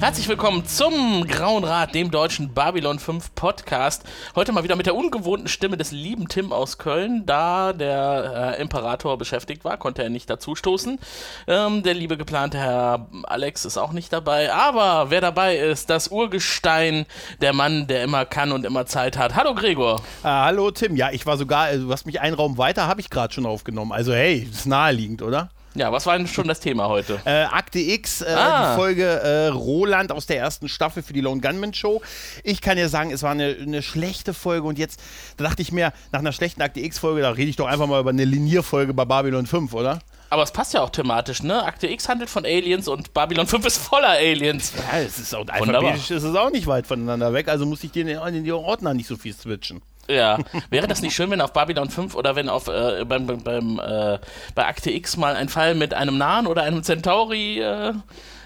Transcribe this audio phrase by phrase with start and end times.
[0.00, 4.02] Herzlich willkommen zum Grauen Rat, dem deutschen Babylon 5 Podcast.
[4.34, 7.26] Heute mal wieder mit der ungewohnten Stimme des lieben Tim aus Köln.
[7.26, 10.98] Da der äh, Imperator beschäftigt war, konnte er nicht dazustoßen.
[11.46, 14.50] Ähm, der liebe geplante Herr Alex ist auch nicht dabei.
[14.54, 17.04] Aber wer dabei ist, das Urgestein,
[17.42, 19.34] der Mann, der immer kann und immer Zeit hat.
[19.34, 19.96] Hallo Gregor.
[20.22, 20.96] Äh, hallo Tim.
[20.96, 23.44] Ja, ich war sogar, also, du hast mich einen Raum weiter, habe ich gerade schon
[23.44, 23.92] aufgenommen.
[23.92, 25.50] Also hey, ist naheliegend, oder?
[25.74, 27.20] Ja, was war denn schon das Thema heute?
[27.24, 28.72] Äh, Akte X, äh, Ah.
[28.74, 32.02] die Folge äh, Roland aus der ersten Staffel für die Lone Gunman Show.
[32.42, 35.00] Ich kann ja sagen, es war eine, eine schlechte Folge und jetzt,
[35.36, 38.00] da dachte ich mir, nach einer schlechten Akte X-Folge, da rede ich doch einfach mal
[38.00, 40.00] über eine Linierfolge bei Babylon 5, oder?
[40.28, 41.64] Aber es passt ja auch thematisch, ne?
[41.64, 44.72] Akte X handelt von Aliens und Babylon 5 ist voller Aliens.
[44.92, 47.90] Ja, es ist auch alphabetisch ist es auch nicht weit voneinander weg, also muss ich
[47.92, 49.82] den in die Ordner nicht so viel switchen.
[50.10, 50.38] Ja,
[50.70, 54.18] wäre das nicht schön, wenn auf Babylon 5 oder wenn auf äh, beim, beim, äh,
[54.54, 57.92] bei Akte X mal ein Fall mit einem Nahen oder einem Centauri äh,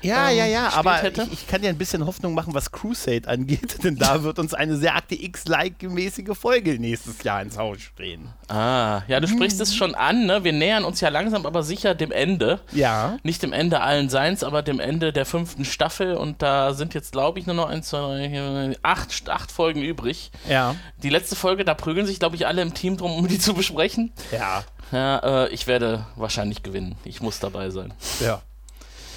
[0.05, 1.23] Ja, ähm, ja, ja, aber hätte?
[1.23, 4.55] ich, ich kann dir ein bisschen Hoffnung machen, was Crusade angeht, denn da wird uns
[4.55, 8.29] eine sehr Akte X-like-mäßige Folge nächstes Jahr ins Haus stehen.
[8.49, 10.45] Ah, ja, du sprichst es schon an, ne?
[10.45, 12.61] Wir nähern uns ja langsam aber sicher dem Ende.
[12.73, 13.17] Ja.
[13.23, 17.13] Nicht dem Ende allen Seins, aber dem Ende der fünften Staffel und da sind jetzt,
[17.13, 20.31] glaube ich, nur noch eins, zwei, acht, acht Folgen übrig.
[20.49, 20.75] Ja.
[21.03, 23.55] Die letzte Folge, da prügeln sich, glaube ich, alle im Team drum, um die zu
[23.55, 24.13] besprechen.
[24.31, 24.65] Ja.
[24.93, 26.97] Ja, äh, ich werde wahrscheinlich gewinnen.
[27.05, 27.93] Ich muss dabei sein.
[28.21, 28.43] Ja.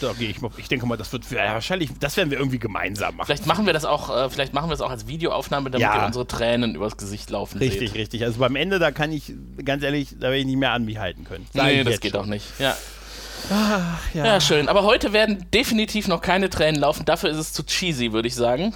[0.01, 0.51] Da gehe ich mal.
[0.57, 3.25] Ich denke mal, das wird ja, wahrscheinlich, das werden wir irgendwie gemeinsam machen.
[3.27, 6.01] Vielleicht machen wir das auch, äh, vielleicht machen wir es auch als Videoaufnahme, damit Ja.
[6.01, 7.97] ihr unsere Tränen übers Gesicht laufen Richtig, seht.
[7.97, 8.23] richtig.
[8.23, 9.33] Also beim Ende, da kann ich,
[9.65, 11.47] ganz ehrlich, da werde ich nicht mehr an mich halten können.
[11.53, 12.21] Sag Nee, das geht schon.
[12.21, 12.45] auch nicht.
[12.59, 12.75] Ja.
[13.49, 14.25] Ja.
[14.25, 14.67] ja, schön.
[14.67, 17.05] Aber heute werden definitiv noch keine Tränen laufen.
[17.05, 18.73] Dafür ist es zu cheesy, würde ich sagen.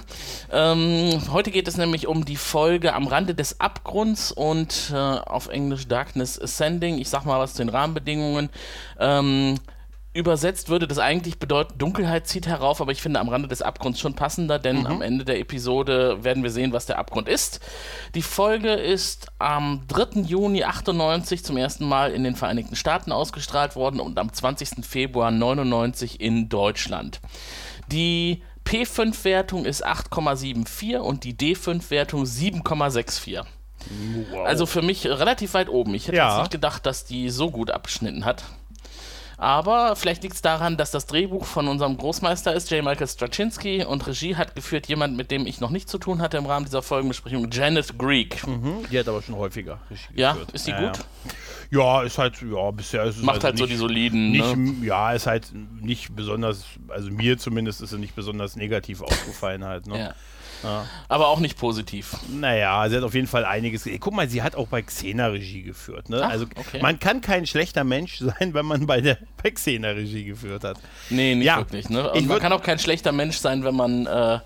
[0.50, 5.48] Ähm, heute geht es nämlich um die Folge am Rande des Abgrunds und äh, auf
[5.48, 6.98] Englisch Darkness Ascending.
[6.98, 8.48] Ich sag mal was zu den Rahmenbedingungen.
[8.98, 9.56] Ähm,
[10.14, 13.98] Übersetzt würde das eigentlich bedeuten, Dunkelheit zieht herauf, aber ich finde am Rande des Abgrunds
[13.98, 17.60] schon passender, denn am Ende der Episode werden wir sehen, was der Abgrund ist.
[18.14, 20.20] Die Folge ist am 3.
[20.20, 24.84] Juni 98 zum ersten Mal in den Vereinigten Staaten ausgestrahlt worden und am 20.
[24.84, 27.20] Februar 99 in Deutschland.
[27.90, 33.44] Die P5-Wertung ist 8,74 und die D5-Wertung 7,64.
[34.30, 34.46] Wow.
[34.46, 35.94] Also für mich relativ weit oben.
[35.94, 36.28] Ich hätte Ja.
[36.34, 38.44] jetzt nicht gedacht, dass die so gut abgeschnitten hat.
[39.42, 42.84] Aber vielleicht liegt es daran, dass das Drehbuch von unserem Großmeister ist, J.
[42.84, 46.36] Michael Straczynski, und Regie hat geführt jemand, mit dem ich noch nicht zu tun hatte
[46.36, 48.46] im Rahmen dieser Folgenbesprechung, Janet Greek.
[48.46, 50.52] Mhm, Die hat aber schon häufiger Regie Ja, geführt.
[50.52, 50.98] ist die ja, gut?
[51.72, 51.80] Ja.
[51.80, 54.30] ja, ist halt, ja, bisher ist es Macht also halt so nicht, die soliden.
[54.30, 54.86] Nicht, ne?
[54.86, 55.48] Ja, ist halt
[55.80, 59.88] nicht besonders, also mir zumindest ist er nicht besonders negativ aufgefallen halt.
[59.88, 59.98] Ne?
[59.98, 60.14] Ja.
[60.62, 60.86] Ja.
[61.08, 62.16] Aber auch nicht positiv.
[62.30, 63.88] Naja, sie hat auf jeden Fall einiges.
[64.00, 66.08] Guck mal, sie hat auch bei Xena Regie geführt.
[66.08, 66.22] Ne?
[66.24, 66.80] Ach, also okay.
[66.80, 70.78] man kann kein schlechter Mensch sein, wenn man bei der bei Xena Regie geführt hat.
[71.10, 71.58] Nee, nicht Ja.
[71.58, 71.88] wirklich.
[71.88, 72.10] Ne?
[72.10, 74.38] Und Ich man kann auch kein schlechter Mensch sein, wenn man äh,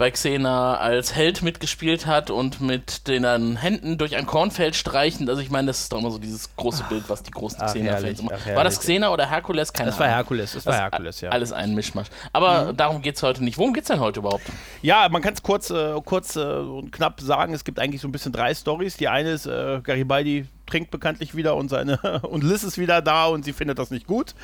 [0.00, 5.28] bei Xena als Held mitgespielt hat und mit den Händen durch ein Kornfeld streichend.
[5.28, 8.20] Also ich meine, das ist doch immer so dieses große Bild, was die großen Xena-Fans
[8.20, 8.30] immer.
[8.34, 8.80] ach, War das.
[8.80, 9.74] Xena oder Herkules?
[9.74, 10.16] Keine Das war Ahnung.
[10.16, 11.28] Herkules, das war Herkules, ja.
[11.28, 11.34] Mhm.
[11.34, 12.06] Alles ein Mischmasch.
[12.32, 13.58] Aber darum geht es heute nicht.
[13.58, 14.44] Worum geht es denn heute überhaupt?
[14.80, 17.52] Ja, man kann es kurz, äh, kurz äh, und knapp sagen.
[17.52, 18.96] Es gibt eigentlich so ein bisschen drei Stories.
[18.96, 23.26] Die eine ist, äh, Garibaldi trinkt bekanntlich wieder und seine und Liz ist wieder da
[23.26, 24.34] und sie findet das nicht gut.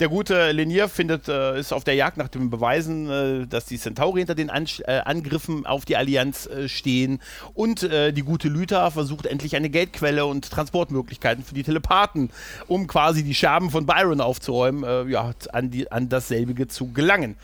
[0.00, 3.78] Der gute Lenier findet, äh, ist auf der Jagd nach den Beweisen, äh, dass die
[3.78, 7.20] Centauri hinter den An äh, Angriffen auf die Allianz äh, stehen.
[7.54, 12.30] Und äh, die gute Lyta versucht endlich eine Geldquelle und Transportmöglichkeiten für die Telepathen,
[12.66, 17.36] um quasi die Scherben von Byron aufzuräumen, äh, ja, an, die, an dasselbige zu gelangen.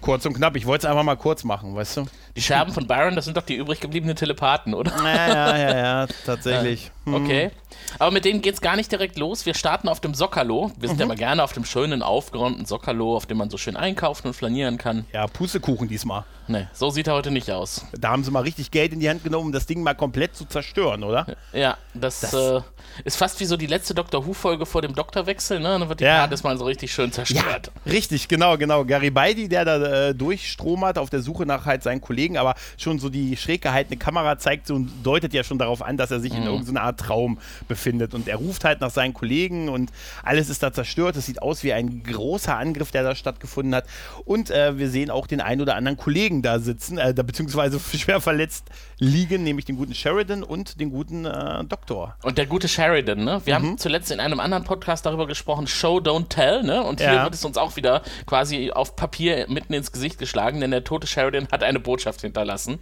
[0.00, 0.56] Kurz und knapp.
[0.56, 2.06] Ich wollte es einfach mal kurz machen, weißt du?
[2.36, 4.92] Die Scherben von Byron, das sind doch die übrig gebliebenen Telepathen, oder?
[5.02, 6.90] Ja, ja, ja, ja, tatsächlich.
[7.08, 7.52] Okay.
[8.00, 9.46] Aber mit denen geht es gar nicht direkt los.
[9.46, 10.72] Wir starten auf dem Sockerlo.
[10.76, 13.76] Wir sind ja mal gerne auf dem schönen, aufgeräumten Sockerlo, auf dem man so schön
[13.76, 15.06] einkaufen und flanieren kann.
[15.12, 16.24] Ja, Pustekuchen diesmal.
[16.48, 17.86] Ne, so sieht er heute nicht aus.
[17.96, 20.34] Da haben sie mal richtig Geld in die Hand genommen, um das Ding mal komplett
[20.34, 21.36] zu zerstören, oder?
[21.52, 22.60] Ja, das, Das- äh,
[23.04, 25.78] ist fast wie so die letzte Doctor Who-Folge vor dem Doktorwechsel, ne?
[25.78, 26.18] Dann wird die Ja.
[26.18, 27.70] TARDIS mal so richtig schön zerstört.
[27.86, 28.84] Richtig, genau, genau.
[28.84, 33.08] Garibaldi, der da äh, durchstromert auf der Suche nach halt seinen Kollegen, aber schon so
[33.08, 36.34] die schräg gehaltene Kamera zeigt so und deutet ja schon darauf an, dass er sich
[36.34, 37.38] in irgendeiner Art Traum
[37.68, 38.14] befindet.
[38.14, 39.90] Und er ruft halt nach seinen Kollegen und
[40.22, 41.16] alles ist da zerstört.
[41.16, 43.86] Es sieht aus wie ein großer Angriff, der da stattgefunden hat.
[44.24, 48.20] Und äh, wir sehen auch den einen oder anderen Kollegen da sitzen, äh, beziehungsweise schwer
[48.20, 52.16] verletzt liegen, nämlich den guten Sheridan und den guten äh, Doktor.
[52.22, 53.40] Und der gute Sheridan, ne?
[53.44, 53.64] Wir mhm.
[53.64, 56.82] haben zuletzt in einem anderen Podcast darüber gesprochen, Show, Don't Tell, ne?
[56.82, 57.24] Und hier ja.
[57.24, 61.06] wird es uns auch wieder quasi auf Papier mitten ins Gesicht geschlagen, denn der tote
[61.06, 62.78] Sheridan hat eine Botschaft hinterlassen.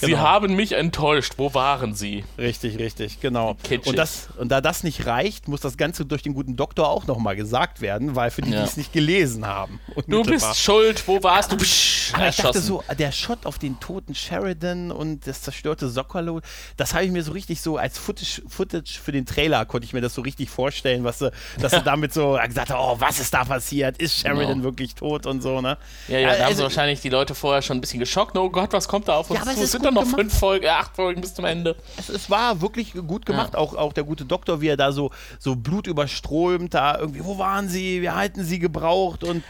[0.00, 0.16] Genau.
[0.16, 1.34] Sie haben mich enttäuscht.
[1.38, 2.24] Wo waren Sie?
[2.36, 3.56] Richtig, richtig, genau.
[3.84, 7.06] Und, das, und da das nicht reicht, muss das Ganze durch den guten Doktor auch
[7.06, 8.60] nochmal gesagt werden, weil für die, ja.
[8.60, 9.80] die es nicht gelesen haben.
[10.06, 11.02] Du bist schuld.
[11.06, 11.56] Wo warst du?
[11.56, 16.40] Psch, aber ich dachte so, der Shot auf den toten Sheridan und das zerstörte Sockerlo,
[16.76, 19.92] das habe ich mir so richtig so als Footage, Footage für den Trailer konnte ich
[19.92, 23.18] mir das so richtig vorstellen, was sie, dass sie damit so gesagt haben, oh, was
[23.18, 23.98] ist da passiert?
[23.98, 24.64] Ist Sheridan genau.
[24.64, 25.76] wirklich tot und so, ne?
[26.06, 28.36] Ja, ja, da haben sie wahrscheinlich die Leute vorher schon ein bisschen geschockt.
[28.36, 29.87] Oh Gott, was kommt da auf uns ja, zu?
[29.94, 30.20] Doch noch gemacht.
[30.20, 31.76] fünf Folgen, äh, acht Folgen bis zum Ende.
[31.96, 33.54] Es, es war wirklich gut gemacht.
[33.54, 33.58] Ja.
[33.58, 37.68] Auch, auch der gute Doktor, wie er da so, so blutüberströmt, da irgendwie, wo waren
[37.68, 38.02] sie?
[38.02, 39.42] Wir halten sie gebraucht und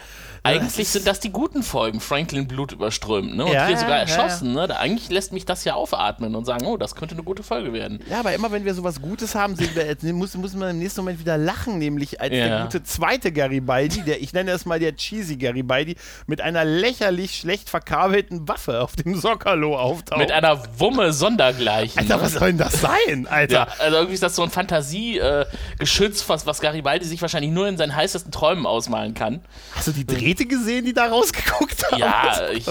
[0.42, 2.00] eigentlich sind das die guten Folgen.
[2.00, 3.44] Franklin Blut überströmt, ne?
[3.44, 4.66] Und ja, hier sogar erschossen, ja, ja.
[4.68, 4.78] ne?
[4.78, 8.00] Eigentlich lässt mich das ja aufatmen und sagen, oh, das könnte eine gute Folge werden.
[8.08, 11.20] Ja, aber immer wenn wir sowas Gutes haben, wir, muss, muss man im nächsten Moment
[11.20, 15.36] wieder lachen, nämlich als der gute zweite Garibaldi, der, ich nenne es mal der cheesy
[15.36, 15.96] Garibaldi,
[16.26, 20.18] mit einer lächerlich schlecht verkabelten Waffe auf dem Sockerlo auftaucht.
[20.18, 21.98] Mit einer Wumme sondergleichen.
[21.98, 22.22] Alter, ne?
[22.22, 23.68] was soll denn das sein, Alter?
[23.78, 27.76] Also irgendwie ist das so ein Fantasiegeschütz, äh, was, was Garibaldi sich wahrscheinlich nur in
[27.76, 29.40] seinen heißesten Träumen ausmalen kann.
[29.74, 32.00] Hast du die Dreh Leute gesehen, die da rausgeguckt haben.
[32.00, 32.66] Ja, ich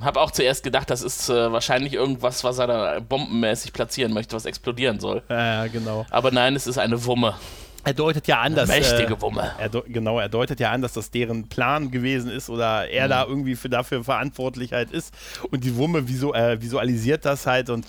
[0.00, 4.36] habe auch zuerst gedacht, das ist äh, wahrscheinlich irgendwas, was er da bombenmäßig platzieren möchte,
[4.36, 5.22] was explodieren soll.
[5.28, 6.06] Ja, genau.
[6.10, 7.34] Aber nein, es ist eine Wumme.
[7.82, 8.68] Er deutet ja an, dass.
[8.68, 9.52] Mächtige äh, Wumme.
[9.58, 13.10] Er genau, er deutet ja an, dass das deren Plan gewesen ist oder er mhm.
[13.10, 15.14] da irgendwie für, dafür verantwortlich halt ist.
[15.50, 17.86] Und die Wumme äh, visualisiert das halt und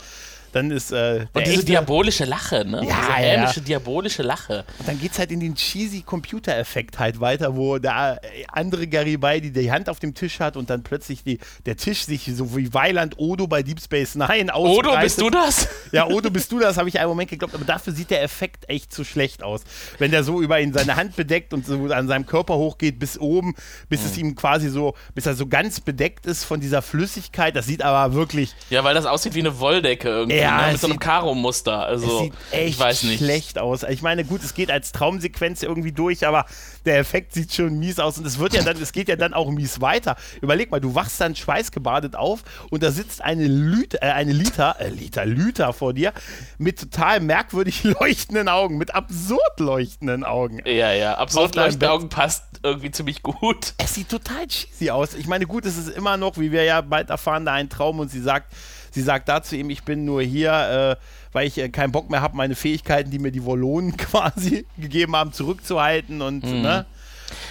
[0.51, 0.91] dann ist.
[0.91, 2.85] Äh, und diese diabolische Lache, ne?
[2.85, 3.65] Ja, diese hämische, ja.
[3.65, 4.65] diabolische Lache.
[4.79, 8.21] Und dann geht es halt in den cheesy Computer-Effekt halt weiter, wo der
[8.51, 12.29] andere Garibaldi die Hand auf dem Tisch hat und dann plötzlich die, der Tisch sich
[12.33, 14.91] so wie Weiland Odo bei Deep Space Nine ausbreitet.
[14.91, 15.67] Odo, bist du das?
[15.91, 18.69] Ja, Odo, bist du das, habe ich einen Moment geglaubt, aber dafür sieht der Effekt
[18.69, 19.63] echt zu schlecht aus.
[19.97, 23.19] Wenn der so über ihn seine Hand bedeckt und so an seinem Körper hochgeht bis
[23.19, 23.55] oben,
[23.89, 24.05] bis mhm.
[24.05, 27.81] es ihm quasi so, bis er so ganz bedeckt ist von dieser Flüssigkeit, das sieht
[27.81, 28.53] aber wirklich.
[28.69, 30.71] Ja, weil das aussieht wie eine Wolldecke irgendwie ja, ne?
[30.73, 31.85] mit so einem Karo-Muster.
[31.85, 33.19] Also, sieht echt ich weiß nicht.
[33.19, 33.83] schlecht aus.
[33.83, 36.45] Ich meine, gut, es geht als Traumsequenz irgendwie durch, aber
[36.85, 39.33] der Effekt sieht schon mies aus und es wird ja dann, es geht ja dann
[39.33, 40.15] auch mies weiter.
[40.41, 44.75] Überleg mal, du wachst dann schweißgebadet auf und da sitzt eine Lüte, äh, eine Liter,
[44.79, 46.13] äh, Liter, Lüter vor dir
[46.57, 50.59] mit total merkwürdig leuchtenden Augen, mit absurd leuchtenden Augen.
[50.65, 53.73] Ja, ja, absurd leuchtende Augen passt irgendwie ziemlich gut.
[53.77, 55.13] Es sieht total cheesy aus.
[55.13, 57.99] Ich meine, gut, es ist immer noch, wie wir ja bald erfahren, da ein Traum
[57.99, 58.53] und sie sagt,
[58.91, 62.21] Sie sagt dazu ihm, ich bin nur hier, äh, weil ich äh, keinen Bock mehr
[62.21, 66.61] habe, meine Fähigkeiten, die mir die Wollonen quasi gegeben haben, zurückzuhalten und, mhm.
[66.61, 66.85] ne?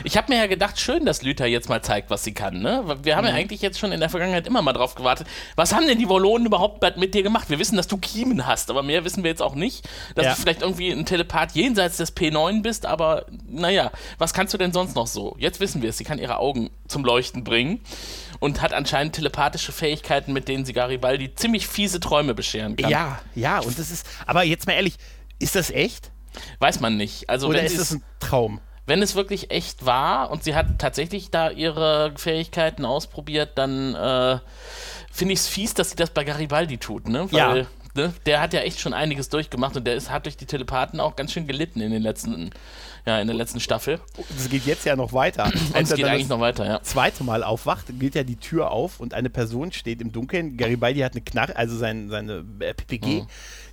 [0.05, 2.61] Ich habe mir ja gedacht, schön, dass Lüther jetzt mal zeigt, was sie kann.
[2.61, 2.99] Ne?
[3.03, 3.31] Wir haben mhm.
[3.31, 5.27] ja eigentlich jetzt schon in der Vergangenheit immer mal drauf gewartet.
[5.57, 7.51] Was haben denn die Wollonen überhaupt mit dir gemacht?
[7.51, 9.89] Wir wissen, dass du Kiemen hast, aber mehr wissen wir jetzt auch nicht.
[10.15, 10.35] Dass ja.
[10.35, 14.73] du vielleicht irgendwie ein Telepath jenseits des P9 bist, aber naja, was kannst du denn
[14.73, 15.37] sonst noch so?
[15.39, 15.99] Jetzt wissen wir es.
[15.99, 17.81] Sie kann ihre Augen zum Leuchten bringen
[18.41, 22.91] und hat anscheinend telepathische Fähigkeiten, mit denen sie Garibaldi ziemlich fiese Träume bescheren kann.
[22.91, 24.97] Ja, ja, und das ist, aber jetzt mal ehrlich,
[25.39, 26.11] ist das echt?
[26.59, 27.29] Weiß man nicht.
[27.29, 28.61] Also Oder ist das ein Traum?
[28.87, 34.39] Wenn es wirklich echt war und sie hat tatsächlich da ihre Fähigkeiten ausprobiert, dann äh,
[35.13, 37.31] finde ich es fies, dass sie das bei Garibaldi tut, ne?
[37.31, 37.67] Weil, ja.
[37.95, 41.01] Ne, der hat ja echt schon einiges durchgemacht und der ist, hat durch die Telepathen
[41.01, 42.51] auch ganz schön gelitten in den letzten
[43.07, 44.01] ja, in der letzten Staffel.
[44.37, 45.53] Es geht jetzt ja noch weiter.
[45.75, 46.83] Es geht eigentlich noch weiter, ja.
[46.83, 50.57] zweite Mal aufwacht, geht ja die Tür auf und eine Person steht im Dunkeln.
[50.57, 53.27] Garibaldi hat eine Knarre, also sein, seine äh, PPG, mhm.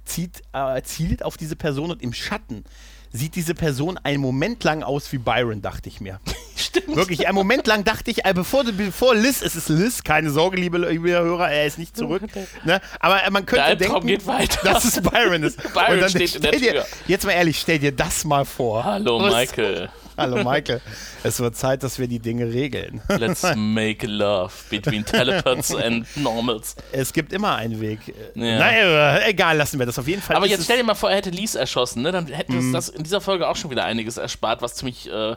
[0.05, 2.63] zieht, äh, zielt auf diese Person und im Schatten
[3.11, 6.19] sieht diese Person einen Moment lang aus wie Byron, dachte ich mir.
[6.55, 6.95] Stimmt.
[6.95, 10.57] Wirklich, einen Moment lang dachte ich, äh, bevor, bevor Liz, es ist Liz, keine Sorge,
[10.57, 12.23] liebe, liebe Hörer, er ist nicht zurück.
[12.65, 12.81] Ne?
[12.99, 14.59] Aber äh, man könnte denken, geht weiter.
[14.63, 15.57] dass es Byron ist.
[15.73, 16.59] Byron Und dann steht in der Tür.
[16.59, 18.83] Dir, jetzt mal ehrlich, stell dir das mal vor.
[18.83, 19.89] Hallo, Michael.
[20.17, 20.81] Hallo Michael.
[21.23, 23.01] Es wird Zeit, dass wir die Dinge regeln.
[23.07, 26.75] Let's make love between telepaths and normals.
[26.91, 27.99] Es gibt immer einen Weg.
[28.33, 28.57] Ja.
[28.57, 30.35] Naja, egal, lassen wir das auf jeden Fall.
[30.35, 32.11] Aber jetzt stell dir mal vor, er hätte Lies erschossen, ne?
[32.11, 32.73] Dann hätte mm.
[32.73, 35.35] das in dieser Folge auch schon wieder einiges erspart, was ziemlich äh,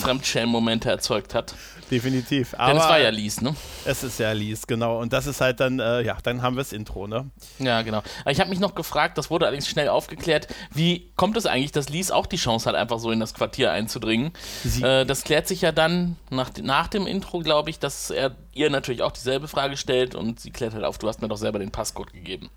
[0.00, 1.54] Fremdschämen-Momente erzeugt hat.
[1.92, 2.54] Definitiv.
[2.54, 3.54] Aber Denn es war ja Lies, ne?
[3.84, 4.98] Es ist ja Lies, genau.
[4.98, 7.30] Und das ist halt dann, äh, ja, dann haben wir das Intro, ne?
[7.58, 8.02] Ja, genau.
[8.26, 11.90] Ich habe mich noch gefragt, das wurde allerdings schnell aufgeklärt, wie kommt es eigentlich, dass
[11.90, 14.32] Lies auch die Chance hat, einfach so in das Quartier einzudringen?
[14.82, 18.70] Äh, das klärt sich ja dann nach, nach dem Intro, glaube ich, dass er ihr
[18.70, 21.58] natürlich auch dieselbe Frage stellt und sie klärt halt auf, du hast mir doch selber
[21.58, 22.48] den Passcode gegeben.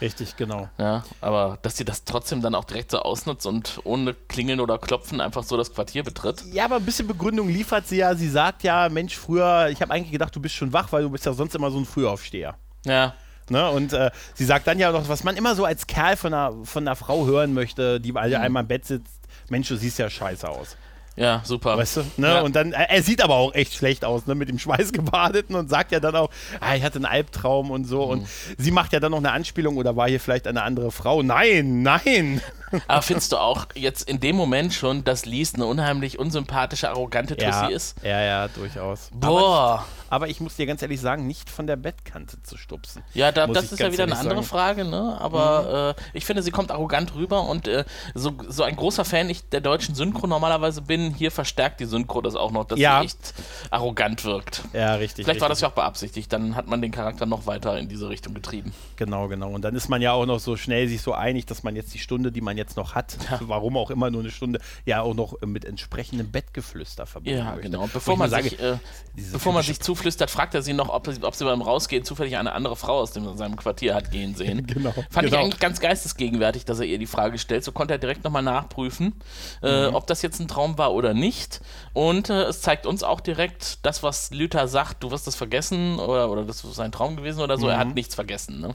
[0.00, 0.68] Richtig, genau.
[0.78, 4.78] Ja, aber dass sie das trotzdem dann auch direkt so ausnutzt und ohne Klingeln oder
[4.78, 6.44] Klopfen einfach so das Quartier betritt.
[6.52, 8.14] Ja, aber ein bisschen Begründung liefert sie ja.
[8.14, 11.10] Sie sagt ja, Mensch, früher, ich habe eigentlich gedacht, du bist schon wach, weil du
[11.10, 12.56] bist ja sonst immer so ein Frühaufsteher.
[12.84, 13.14] Ja.
[13.50, 13.68] Ne?
[13.70, 16.54] Und äh, sie sagt dann ja noch, was man immer so als Kerl von einer,
[16.64, 19.18] von einer Frau hören möchte, die alle einmal im Bett sitzt.
[19.48, 20.76] Mensch, du siehst ja scheiße aus.
[21.18, 21.76] Ja, super.
[21.76, 22.00] Weißt du?
[22.16, 22.28] Ne?
[22.28, 22.40] Ja.
[22.40, 24.34] Und dann, er er sieht aber auch echt schlecht aus, ne?
[24.34, 28.06] mit dem Schweißgebadeten und sagt ja dann auch, ah, ich hatte einen Albtraum und so.
[28.06, 28.10] Mhm.
[28.10, 31.22] Und sie macht ja dann noch eine Anspielung oder war hier vielleicht eine andere Frau?
[31.22, 32.40] Nein, nein.
[32.86, 37.36] Aber findest du auch jetzt in dem Moment schon, dass Lies eine unheimlich unsympathische, arrogante
[37.36, 37.96] Tussi ist?
[38.02, 39.10] ja, ja, durchaus.
[39.12, 39.84] Boah.
[40.10, 43.02] Aber ich muss dir ganz ehrlich sagen, nicht von der Bettkante zu stupsen.
[43.12, 44.46] Ja, da, das ich ist ja wieder eine andere sagen.
[44.46, 45.18] Frage, ne?
[45.20, 47.84] Aber äh, ich finde, sie kommt arrogant rüber und äh,
[48.14, 52.22] so, so ein großer Fan ich der deutschen Synchro normalerweise bin, hier verstärkt die Synchro
[52.22, 53.00] das auch noch, dass Ja.
[53.00, 53.34] sie echt
[53.70, 54.62] arrogant wirkt.
[54.72, 55.26] Ja, richtig.
[55.26, 55.62] Vielleicht war das richtig.
[55.62, 58.72] ja auch beabsichtigt, dann hat man den Charakter noch weiter in diese Richtung getrieben.
[58.96, 59.50] Genau, genau.
[59.50, 61.92] Und dann ist man ja auch noch so schnell sich so einig, dass man jetzt
[61.92, 65.14] die Stunde, die man jetzt noch hat, warum auch immer nur eine Stunde, ja auch
[65.14, 67.62] noch äh, mit entsprechendem Bettgeflüster verbinden Ja, möchte.
[67.62, 67.84] genau.
[67.84, 70.74] Und Wo bevor ich man sich, sage, äh, bevor man sich zuflüstert, fragt er sie
[70.74, 74.10] noch, ob, ob sie beim Rausgehen zufällig eine andere Frau aus dem, seinem Quartier hat
[74.10, 74.66] gehen sehen.
[74.66, 75.44] Genau, Fand ich genau.
[75.44, 77.64] eigentlich ganz geistesgegenwärtig, dass er ihr die Frage stellt.
[77.64, 79.14] So konnte er direkt nochmal nachprüfen,
[79.62, 79.94] äh, Mhm.
[79.94, 81.60] ob das jetzt ein Traum war oder nicht.
[81.92, 85.98] Und äh, es zeigt uns auch direkt, das, was Luther sagt, du wirst das vergessen
[85.98, 87.68] oder, oder das ist ein Traum gewesen oder so.
[87.68, 88.60] Er hat nichts vergessen.
[88.60, 88.68] Ne?
[88.68, 88.74] Mhm.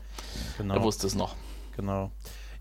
[0.57, 1.35] genau, Er wusste es noch.
[1.75, 2.11] genau.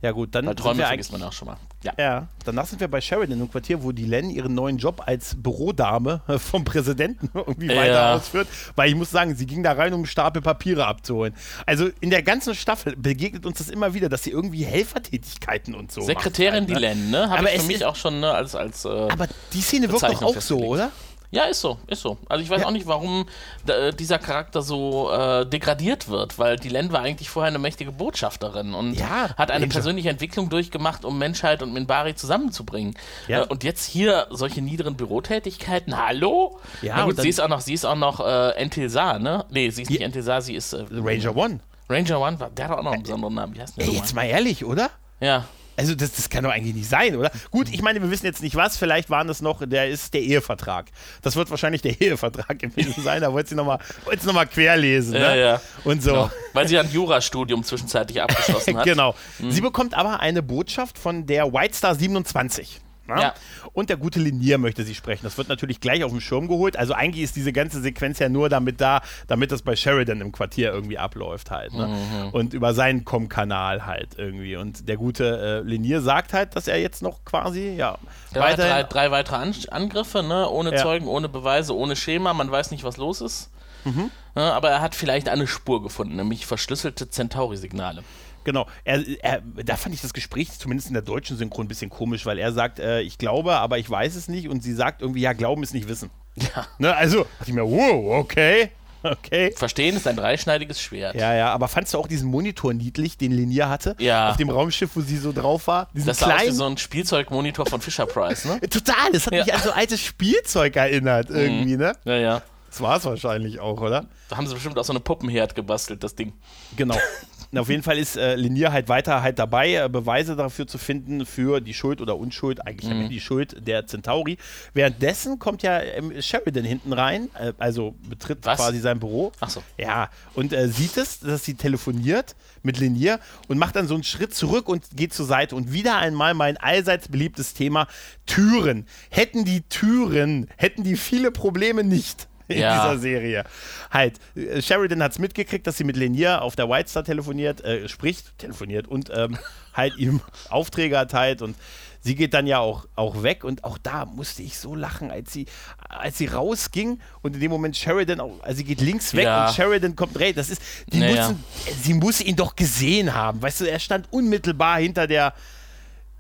[0.03, 1.57] Ja gut, dann Träumen wir vergisst eigentlich- man auch schon mal.
[1.85, 1.93] Ja.
[1.99, 5.35] Ja, danach sind wir bei Sheridan im Quartier, wo die Len ihren neuen Job als
[5.41, 7.77] Bürodame äh, vom Präsidenten irgendwie Ja.
[7.77, 8.49] weiter ausführt.
[8.77, 11.35] Weil ich muss sagen, sie ging da rein, um einen Stapel Papiere abzuholen.
[11.67, 15.91] Also in der ganzen Staffel begegnet uns das immer wieder, dass sie irgendwie Helfertätigkeiten und
[15.93, 16.95] so Sekretärin macht halt, ne?
[16.95, 17.31] Dylan, ne?
[17.31, 18.55] Habe Aber ich doch mich auch schon ne, als.
[18.55, 20.91] als äh, Aber die Szene wirkt doch auch so, oder?
[21.35, 22.19] Ja, ist so, ist so.
[22.29, 22.67] Also ich weiß Ja.
[22.67, 23.25] auch nicht, warum
[23.67, 27.91] äh, dieser Charakter so äh, degradiert wird, weil die Len war eigentlich vorher eine mächtige
[27.91, 29.69] Botschafterin und Ja, hat eine Angel.
[29.71, 32.95] persönliche Entwicklung durchgemacht, um Menschheit und Minbari zusammenzubringen.
[33.29, 33.45] Ja.
[33.45, 36.61] Äh, und jetzt hier solche niederen Bürotätigkeiten, hallo?
[36.83, 39.47] Ja, Na gut, sie ist auch noch, sie ist auch noch äh, Entilsar, ne?
[39.49, 40.03] Nee, sie ist nicht.
[40.03, 41.61] Entilsar, sie ist äh, Ranger One.
[41.89, 43.55] Ranger One, war- der hat auch noch einen besonderen Namen.
[43.55, 44.91] Wie heißt der Ey, jetzt mal ehrlich, oder?
[45.21, 45.47] Ja.
[45.77, 47.31] Also das, das kann doch eigentlich nicht sein, oder?
[47.51, 50.21] Gut, ich meine, wir wissen jetzt nicht was, vielleicht waren das noch, der ist der
[50.21, 50.87] Ehevertrag.
[51.23, 53.79] Das wird wahrscheinlich der Ehevertrag gewesen sein, da wollte sie nochmal
[54.25, 55.15] noch mal querlesen.
[55.15, 55.41] Ja, ne?
[55.41, 55.61] ja.
[55.85, 56.13] Und so.
[56.13, 56.31] Genau.
[56.53, 58.85] Weil sie ein Jurastudium zwischenzeitlich abgeschlossen hat.
[58.85, 59.15] Genau.
[59.39, 59.51] Mhm.
[59.51, 62.81] Sie bekommt aber eine Botschaft von der White Star 27.
[63.15, 63.23] ne?
[63.23, 63.35] Ja.
[63.73, 65.25] Und der gute Linier möchte sie sprechen.
[65.25, 66.77] Das wird natürlich gleich auf den Schirm geholt.
[66.77, 70.33] Also eigentlich ist diese ganze Sequenz ja nur damit da, damit das bei Sheridan im
[70.33, 71.73] Quartier irgendwie abläuft halt.
[71.73, 71.87] Ne?
[71.87, 72.29] Mhm.
[72.31, 74.57] Und über seinen Com-Kanal halt irgendwie.
[74.57, 77.99] Und der gute äh, Linier sagt halt, dass er jetzt noch quasi, ja,
[78.33, 80.49] Drei, drei, drei weitere An Angriffe, ne?
[80.49, 80.83] ohne Ja.
[80.83, 83.51] Zeugen, ohne Beweise, ohne Schema, man weiß nicht, was los ist.
[83.85, 84.11] Mhm.
[84.35, 88.03] Ja, aber er hat vielleicht eine Spur gefunden, nämlich verschlüsselte Centauri-Signale.
[88.45, 91.91] Genau, er, er, da fand ich das Gespräch zumindest in der deutschen Synchron ein bisschen
[91.91, 95.03] komisch, weil er sagt, äh, ich glaube, aber ich weiß es nicht und sie sagt
[95.03, 96.11] irgendwie, ja, glauben ist nicht wissen.
[96.37, 96.67] Ja.
[96.79, 98.71] Ne, also, dachte ich mir, wow, okay,
[99.03, 99.53] okay.
[99.57, 101.15] Verstehen ist ein dreischneidiges Schwert.
[101.15, 103.95] Ja, ja, aber fandst du auch diesen Monitor niedlich, den Linier hatte?
[103.99, 104.31] Ja.
[104.31, 105.89] Auf dem Raumschiff, wo sie so drauf war?
[105.95, 106.55] Diesen Das sah aus wie kleinen.
[106.55, 108.61] so ein Spielzeugmonitor von Fisher Price, ne?
[108.71, 109.45] Total, das hat Ja.
[109.45, 111.95] mich an so altes Spielzeug erinnert, irgendwie, ne?
[112.05, 112.43] Ja, ja.
[112.71, 114.07] Das war es wahrscheinlich auch, oder?
[114.31, 116.33] Da haben sie bestimmt auch so eine Puppenherd gebastelt, das Ding.
[116.77, 116.97] Genau.
[117.55, 120.79] Na, auf jeden Fall ist äh, Linier halt weiter halt dabei, äh, Beweise dafür zu
[120.79, 123.11] finden für die Schuld oder Unschuld, eigentlich Mhm.
[123.11, 124.39] die Schuld der Centauri.
[124.73, 128.59] Währenddessen kommt ja ähm, Sheridan hinten rein, äh, also betritt Was?
[128.59, 129.33] quasi sein Büro.
[129.41, 129.63] Ach so.
[129.77, 134.05] Ja, und äh, sieht es, dass sie telefoniert mit Linier und macht dann so einen
[134.05, 135.55] Schritt zurück und geht zur Seite.
[135.55, 137.87] Und wieder einmal mein allseits beliebtes Thema:
[138.25, 138.87] Türen.
[139.11, 142.83] Hätten die Türen, hätten die viele Probleme nicht in Ja.
[142.89, 143.45] dieser Serie.
[143.91, 147.63] Halt, äh, Sheridan hat es mitgekriegt, dass sie mit Linier auf der White Star telefoniert,
[147.65, 149.39] äh, spricht, telefoniert und ähm,
[149.75, 151.57] halt ihm Aufträge erteilt und
[152.05, 155.33] sie geht dann ja auch, auch weg und auch da musste ich so lachen, als
[155.33, 155.47] sie,
[155.89, 159.47] als sie rausging und in dem Moment Sheridan, auch, also sie geht links weg Ja.
[159.47, 160.37] und Sheridan kommt rechts.
[160.37, 160.61] Das ist,
[160.93, 161.29] die Naja.
[161.29, 161.45] müssen,
[161.81, 163.41] sie muss ihn doch gesehen haben.
[163.41, 165.33] Weißt du, er stand unmittelbar hinter der,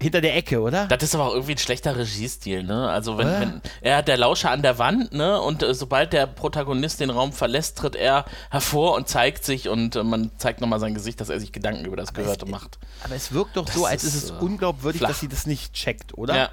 [0.03, 0.87] hinter der Ecke, oder?
[0.89, 2.91] Das ist aber auch irgendwie ein schlechter Regiestil, ne?
[2.91, 5.41] Also wenn, wenn er hat der Lauscher an der Wand, ne?
[5.41, 9.97] Und äh, sobald der Protagonist den Raum verlässt, tritt er hervor und zeigt sich und
[9.97, 12.79] äh, man zeigt nochmal sein Gesicht, dass er sich Gedanken über das Gehörte es- macht.
[13.05, 15.09] Aber es wirkt doch Das so, als ist, ist es äh, unglaubwürdig, flach.
[15.09, 16.37] dass sie das nicht checkt, oder?
[16.37, 16.49] Ja.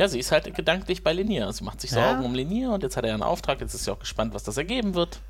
[0.00, 1.52] Ja, sie ist halt gedanklich bei Linier.
[1.52, 2.08] Sie macht sich Ja.
[2.10, 3.60] Sorgen um Linier und jetzt hat er einen Auftrag.
[3.60, 5.20] Jetzt ist sie auch gespannt, was das ergeben wird.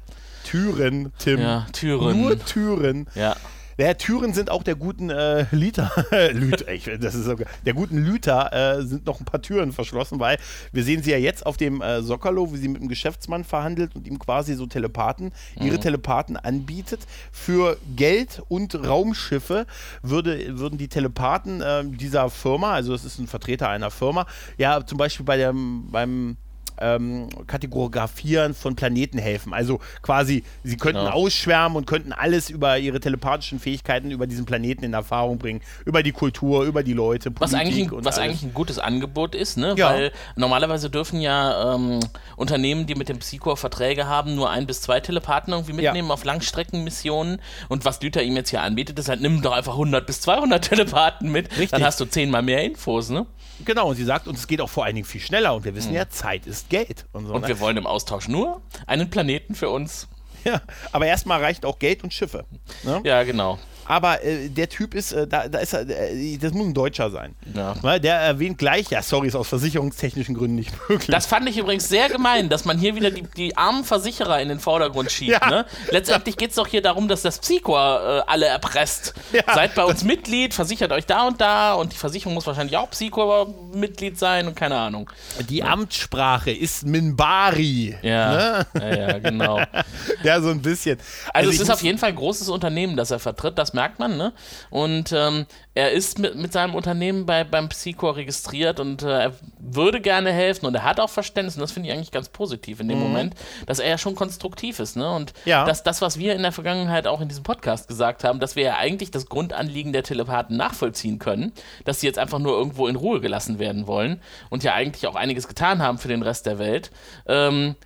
[0.45, 1.41] Türen, Tim.
[1.41, 2.21] Ja, Türen.
[2.23, 3.09] Nur Türen.
[3.17, 3.35] Ja.
[3.79, 5.91] Naja, Türen sind auch der guten äh, Liter,
[6.33, 10.19] Lüter, ich, das ist so, der guten Lüter äh, sind noch ein paar Türen verschlossen,
[10.19, 10.39] weil
[10.73, 13.95] wir sehen sie ja jetzt auf dem äh, Sockerlo, wie sie mit dem Geschäftsmann verhandelt
[13.95, 15.81] und ihm quasi so Telepathen, ihre Mhm.
[15.81, 17.01] Telepathen anbietet.
[17.33, 19.67] Für Geld und Raumschiffe
[20.03, 24.85] würde, würden die Telepathen äh, dieser Firma, also das ist ein Vertreter einer Firma, ja
[24.87, 26.37] zum Beispiel bei dem, beim
[26.81, 29.53] ähm, Kategorisieren von Planeten helfen.
[29.53, 31.11] Also quasi, sie könnten Genau.
[31.13, 35.61] ausschwärmen und könnten alles über ihre telepathischen Fähigkeiten über diesen Planeten in Erfahrung bringen.
[35.85, 38.29] Über die Kultur, über die Leute, Was Politik eigentlich, ein, und was alles.
[38.31, 39.75] eigentlich ein gutes Angebot ist, ne?
[39.77, 39.91] Ja.
[39.91, 42.01] Weil normalerweise dürfen ja ähm,
[42.37, 45.93] Unternehmen, die mit dem Psychor Verträge haben, nur ein bis zwei Telepathen irgendwie Ja.
[45.93, 47.41] mitnehmen auf Langstreckenmissionen.
[47.69, 50.63] Und was Lüther ihm jetzt hier anbietet, ist halt, nimm doch einfach 100 bis 200
[50.65, 51.51] Telepathen mit.
[51.53, 51.71] Richtig.
[51.71, 53.27] Dann hast du zehnmal mehr Infos, ne?
[53.65, 55.55] Genau, und sie sagt, und es geht auch vor allen Dingen viel schneller.
[55.55, 57.07] Und wir wissen ja, Zeit ist Geld.
[57.13, 57.49] Und so, Und ne?
[57.49, 60.09] wir wollen im Austausch nur einen Planeten für uns.
[60.45, 60.61] ja,
[60.93, 62.45] aber erstmal reicht auch Geld und Schiffe.
[62.85, 63.01] Ne?
[63.05, 63.59] Ja, genau.
[63.89, 67.11] Aber äh, der Typ ist, äh, da, da ist er, äh, das muss ein Deutscher
[67.11, 67.35] sein.
[67.55, 67.75] Ja.
[67.83, 71.09] Weil Der erwähnt gleich, ja, sorry, ist aus versicherungstechnischen Gründen nicht möglich.
[71.11, 74.49] Das fand ich übrigens sehr gemein, dass man hier wieder die, die armen Versicherer in
[74.49, 75.33] den Vordergrund schiebt.
[75.41, 75.51] Ja.
[75.51, 75.67] Ne?
[75.91, 79.15] Letztendlich geht es doch hier darum, dass das Psychor äh, alle erpresst.
[79.33, 79.43] Ja.
[79.55, 82.91] Seid bei uns Mitglied, versichert euch da und da und die Versicherung muss wahrscheinlich auch
[82.91, 85.11] Psychor-Mitglied sein und keine Ahnung.
[85.49, 87.97] Die Amtssprache ist Minbari.
[88.03, 88.67] Ja, Ne?
[88.81, 89.61] ja, ja genau.
[90.23, 90.99] Ja, so ein bisschen.
[91.33, 94.01] Also, ich es ist auf jeden Fall ein großes Unternehmen, das er vertritt, das merkt
[94.01, 94.33] man, ne?
[94.71, 99.33] Und ähm, er ist mit, mit seinem Unternehmen bei, beim Psychor registriert und äh, er
[99.61, 102.81] würde gerne helfen und er hat auch Verständnis und das finde ich eigentlich ganz positiv
[102.81, 103.35] in dem Moment,
[103.67, 105.09] dass er ja schon konstruktiv ist, ne?
[105.15, 105.65] Und Ja.
[105.65, 108.65] dass das, was wir in der Vergangenheit auch in diesem Podcast gesagt haben, dass wir
[108.65, 111.53] ja eigentlich das Grundanliegen der Telepathen nachvollziehen können,
[111.85, 115.15] dass sie jetzt einfach nur irgendwo in Ruhe gelassen werden wollen und ja eigentlich auch
[115.15, 116.91] einiges getan haben für den Rest der Welt.
[117.29, 117.77] Ähm,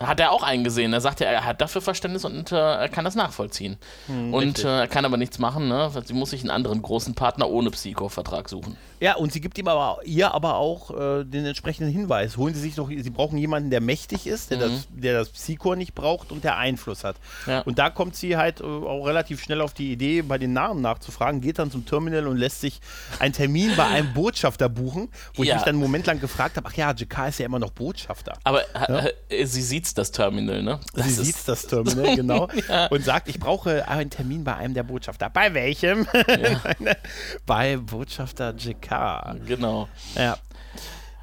[0.00, 0.92] hat er auch eingesehen.
[0.92, 3.76] Er sagt ja, er hat dafür Verständnis und äh, er kann das nachvollziehen.
[4.08, 4.64] und richtig.
[4.64, 5.68] äh, er kann aber nichts machen.
[5.68, 5.90] Ne?
[6.04, 8.76] Sie muss sich einen anderen großen Partner ohne Psycho-Vertrag suchen.
[9.00, 12.36] Ja, und sie gibt ihm aber ihr aber auch äh, den entsprechenden Hinweis.
[12.36, 15.74] Holen Sie sich doch, Sie brauchen jemanden, der mächtig ist, der, das, der das Psychor
[15.74, 17.16] nicht braucht und der Einfluss hat.
[17.46, 17.50] Mhm.
[17.52, 17.60] Ja.
[17.62, 20.82] Und da kommt sie halt äh, auch relativ schnell auf die Idee, bei den Namen
[20.82, 22.80] nachzufragen, geht dann zum Terminal und lässt sich
[23.18, 25.54] einen Termin bei einem Botschafter buchen, wo ich Ja.
[25.56, 28.34] mich dann einen Moment lang gefragt habe, ach ja, Jakar ist ja immer noch Botschafter.
[28.44, 28.62] Aber
[29.28, 30.78] äh, sie sieht's das Terminal, ne?
[30.94, 32.48] Das sie ist- sieht das Terminal, genau,
[32.90, 35.30] und sagt, ich brauche einen Termin bei einem der Botschafter.
[35.30, 36.06] Bei welchem?
[37.46, 38.52] bei Botschafter
[39.46, 39.88] Genau.
[40.16, 40.36] Ja.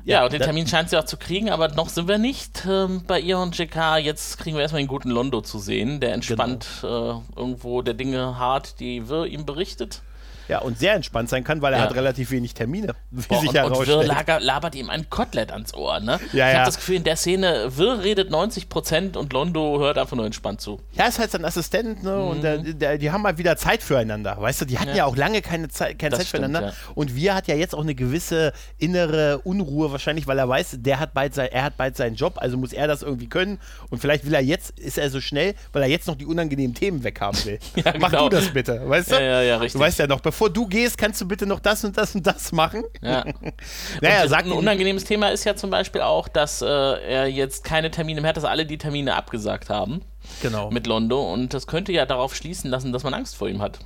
[0.06, 3.04] Ja, und den Termin scheint sie auch zu kriegen, aber noch sind wir nicht ähm,
[3.06, 3.98] bei ihr und JK.
[3.98, 7.20] Jetzt kriegen wir erstmal den guten Londo zu sehen, der entspannt Genau.
[7.20, 10.02] äh, irgendwo der Dinge hart, die wir ihm berichtet.
[10.48, 11.86] Ja, und sehr entspannt sein kann, weil er Ja.
[11.86, 15.74] hat relativ wenig Termine, wie Boah, sich und, und Wirr labert ihm ein Kotelett ans
[15.74, 16.20] Ohr, ne?
[16.34, 16.60] Ja, ich ja.
[16.60, 20.62] habe das Gefühl, in der Szene, Wirr redet 90% und Londo hört einfach nur entspannt
[20.62, 20.80] zu.
[20.94, 22.18] Ja, ist halt sein Assistent, ne?
[22.24, 24.38] Und der, der, die haben mal wieder Zeit füreinander.
[24.40, 24.98] Weißt du, die hatten ja, Mhm.
[24.98, 25.06] Ja.
[25.06, 26.74] auch lange keine, Zeit, keine Das Zeit stimmt, füreinander.
[26.96, 31.00] Und wir hat ja jetzt auch eine gewisse innere Unruhe, wahrscheinlich, weil er weiß, der
[31.00, 33.60] hat bald sein, er hat bald seinen Job, also muss er das irgendwie können.
[33.90, 36.74] Und vielleicht will er jetzt, ist er so schnell, weil er jetzt noch die unangenehmen
[36.76, 37.60] Themen weghaben will.
[37.88, 38.30] Ja, Mach genau.
[38.30, 39.16] du das bitte, weißt du?
[39.16, 39.80] Ja, ja, ja, Du richtig.
[39.82, 42.52] weißt ja noch, bevor du gehst, kannst du bitte noch das und das und das
[42.52, 42.84] machen.
[43.02, 43.24] Ja.
[44.02, 47.64] Naja, und sagt ein unangenehmes Thema ist ja zum Beispiel auch, dass äh, er jetzt
[47.64, 50.02] keine Termine mehr hat, dass alle die Termine abgesagt haben
[50.42, 50.70] Genau.
[50.72, 53.80] mit Londo und das könnte ja darauf schließen lassen, dass man Angst vor ihm hat.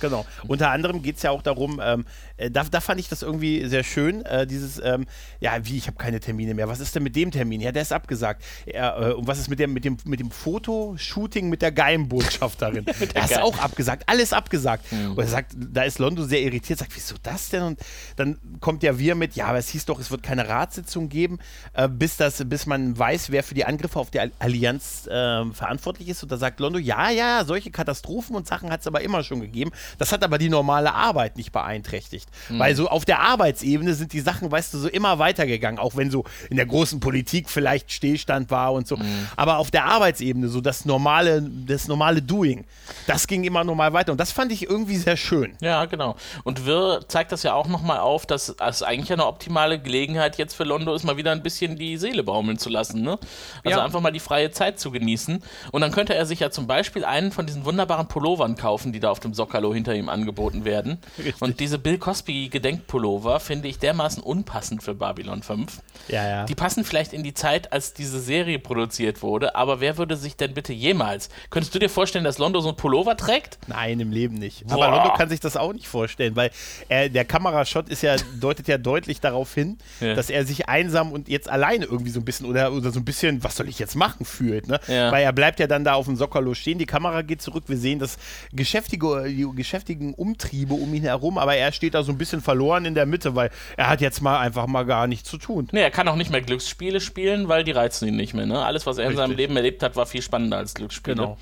[0.00, 0.26] Genau.
[0.46, 2.04] Unter anderem geht es ja auch darum, ähm,
[2.36, 5.06] äh, da, da fand ich das irgendwie sehr schön, äh, dieses, ähm,
[5.40, 6.68] ja, wie, ich habe keine Termine mehr.
[6.68, 7.60] Was ist denn mit dem Termin?
[7.60, 8.42] Ja, der ist abgesagt.
[8.66, 12.84] Ja, äh, und was ist mit dem, mit dem, mit dem Fotoshooting mit der Geimbotschafterin?
[13.14, 14.90] der ist auch abgesagt, alles abgesagt.
[14.92, 15.12] Mhm.
[15.12, 17.62] Und er sagt, da ist Londo sehr irritiert, sagt, wieso das denn?
[17.62, 17.80] Und
[18.16, 21.38] dann kommt ja wir mit, ja, aber es hieß doch, es wird keine Ratssitzung geben,
[21.74, 25.44] äh, bis, das, bis man weiß, wer für die Angriffe auf die Al- Allianz äh,
[25.52, 26.22] verantwortlich ist.
[26.22, 29.40] Und da sagt Londo, ja, ja, solche Katastrophen und Sachen hat es aber immer schon
[29.40, 29.70] gegeben.
[29.98, 32.25] Das hat aber die normale Arbeit nicht beeinträchtigt.
[32.48, 36.10] Weil so auf der Arbeitsebene sind die Sachen, weißt du, so immer weitergegangen, auch wenn
[36.10, 38.96] so in der großen Politik vielleicht Stillstand war und so.
[39.36, 42.64] Aber auf der Arbeitsebene, so das normale, das normale Doing,
[43.06, 44.12] das ging immer normal weiter.
[44.12, 45.56] Und das fand ich irgendwie sehr schön.
[45.60, 46.16] Ja, genau.
[46.44, 50.54] Und Wirr zeigt das ja auch nochmal auf, dass es eigentlich eine optimale Gelegenheit jetzt
[50.54, 53.02] für Londo ist, mal wieder ein bisschen die Seele baumeln zu lassen.
[53.02, 53.18] Ne?
[53.64, 53.84] Also Ja.
[53.84, 55.42] einfach mal die freie Zeit zu genießen.
[55.72, 59.00] Und dann könnte er sich ja zum Beispiel einen von diesen wunderbaren Pullovern kaufen, die
[59.00, 60.98] da auf dem Sockerlo hinter ihm angeboten werden.
[61.18, 61.40] Richtig.
[61.40, 65.80] Und diese Bill Cosby Gedenkpullover finde ich dermaßen unpassend für Babylon 5.
[66.08, 66.44] Ja, ja.
[66.44, 70.36] Die passen vielleicht in die Zeit, als diese Serie produziert wurde, aber wer würde sich
[70.36, 73.58] denn bitte jemals, könntest du dir vorstellen, dass Londo so ein Pullover trägt?
[73.66, 74.66] Nein, im Leben nicht.
[74.66, 74.74] Boah.
[74.86, 76.50] Aber Londo kann sich das auch nicht vorstellen, weil
[76.88, 80.14] äh, der Kamerashot ist ja, deutet ja deutlich darauf hin, Ja.
[80.14, 83.04] dass er sich einsam und jetzt alleine irgendwie so ein bisschen oder, oder so ein
[83.04, 84.68] bisschen, was soll ich jetzt machen, fühlt.
[84.68, 84.78] Ne?
[84.88, 85.10] Ja.
[85.12, 87.76] Weil er bleibt ja dann da auf dem Sockerlo stehen, die Kamera geht zurück, wir
[87.78, 88.16] sehen das
[88.52, 92.84] geschäftige, die geschäftigen Umtriebe um ihn herum, aber er steht da so ein bisschen verloren
[92.84, 95.68] in der Mitte, weil er hat jetzt mal einfach mal gar nichts zu tun.
[95.72, 98.46] Nee, er kann auch nicht mehr Glücksspiele spielen, weil die reizen ihn nicht mehr.
[98.46, 98.64] Ne?
[98.64, 99.38] Alles, was er in seinem Richtig.
[99.38, 101.16] Leben erlebt hat, war viel spannender als Glücksspiele.
[101.16, 101.36] Genau.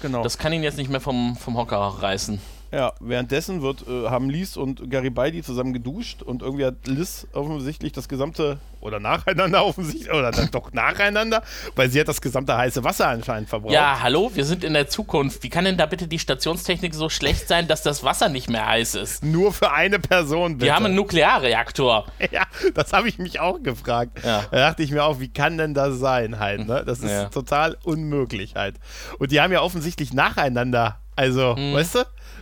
[0.00, 0.22] Genau.
[0.22, 2.38] Das kann ihn jetzt nicht mehr vom, vom Hocker reißen.
[2.74, 7.92] Ja, währenddessen wird, äh, haben Liz und Garibaldi zusammen geduscht und irgendwie hat Liz offensichtlich
[7.92, 11.42] das gesamte, oder nacheinander offensichtlich, oder dann doch nacheinander,
[11.76, 13.72] weil sie hat das gesamte heiße Wasser anscheinend verbraucht.
[13.72, 15.42] Ja, hallo, wir sind in der Zukunft.
[15.44, 18.66] Wie kann denn da bitte die Stationstechnik so schlecht sein, dass das Wasser nicht mehr
[18.66, 19.22] heiß ist?
[19.24, 20.66] Nur für eine Person, bitte.
[20.66, 22.06] Wir haben einen Nuklearreaktor.
[22.32, 22.42] Ja,
[22.74, 24.18] das habe ich mich auch gefragt.
[24.24, 24.44] Ja.
[24.50, 26.82] Da dachte ich mir auch, wie kann denn das sein halt, ne?
[26.84, 27.26] Das ist Ja.
[27.28, 28.76] total unmöglich halt.
[29.18, 31.74] Und die haben ja offensichtlich nacheinander, also, Mhm.
[31.74, 31.98] weißt du?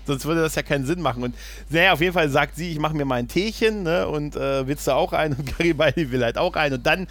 [0.06, 1.22] Sonst würde das ja keinen Sinn machen.
[1.22, 1.34] Und
[1.68, 4.08] naja, auf jeden Fall sagt sie, ich mache mir mal ein Teechen, ne?
[4.08, 5.32] Und äh, willst du auch ein?
[5.34, 6.72] Und Garibaldi will halt auch ein.
[6.72, 7.06] Und dann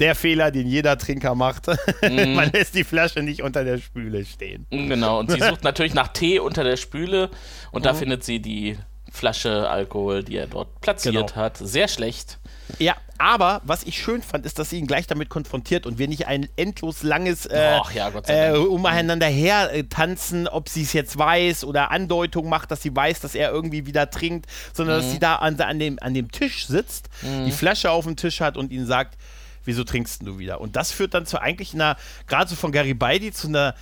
[0.00, 1.66] der Fehler, den jeder Trinker macht.
[2.02, 2.34] Mhm.
[2.34, 4.66] Man lässt die Flasche nicht unter der Spüle stehen.
[4.70, 7.30] Genau, und sie sucht natürlich nach Tee unter der Spüle
[7.72, 7.84] und Mhm.
[7.84, 8.78] da findet sie die
[9.12, 11.34] Flasche Alkohol, die er dort platziert Genau.
[11.36, 11.56] hat.
[11.58, 12.38] Sehr schlecht.
[12.78, 16.08] Ja, aber was ich schön fand, ist, dass sie ihn gleich damit konfrontiert und wir
[16.08, 20.92] nicht ein endlos langes äh, Och, ja, äh, umeinander her äh, tanzen, ob sie es
[20.92, 25.02] jetzt weiß oder Andeutung macht, dass sie weiß, dass er irgendwie wieder trinkt, sondern Mhm.
[25.02, 28.40] dass sie da an, an, dem, an dem Tisch sitzt, die Flasche auf dem Tisch
[28.40, 29.16] hat und ihn sagt,
[29.64, 30.60] wieso trinkst du wieder?
[30.60, 33.74] Und das führt dann zu eigentlich einer, gerade so von Garibaldi, zu einer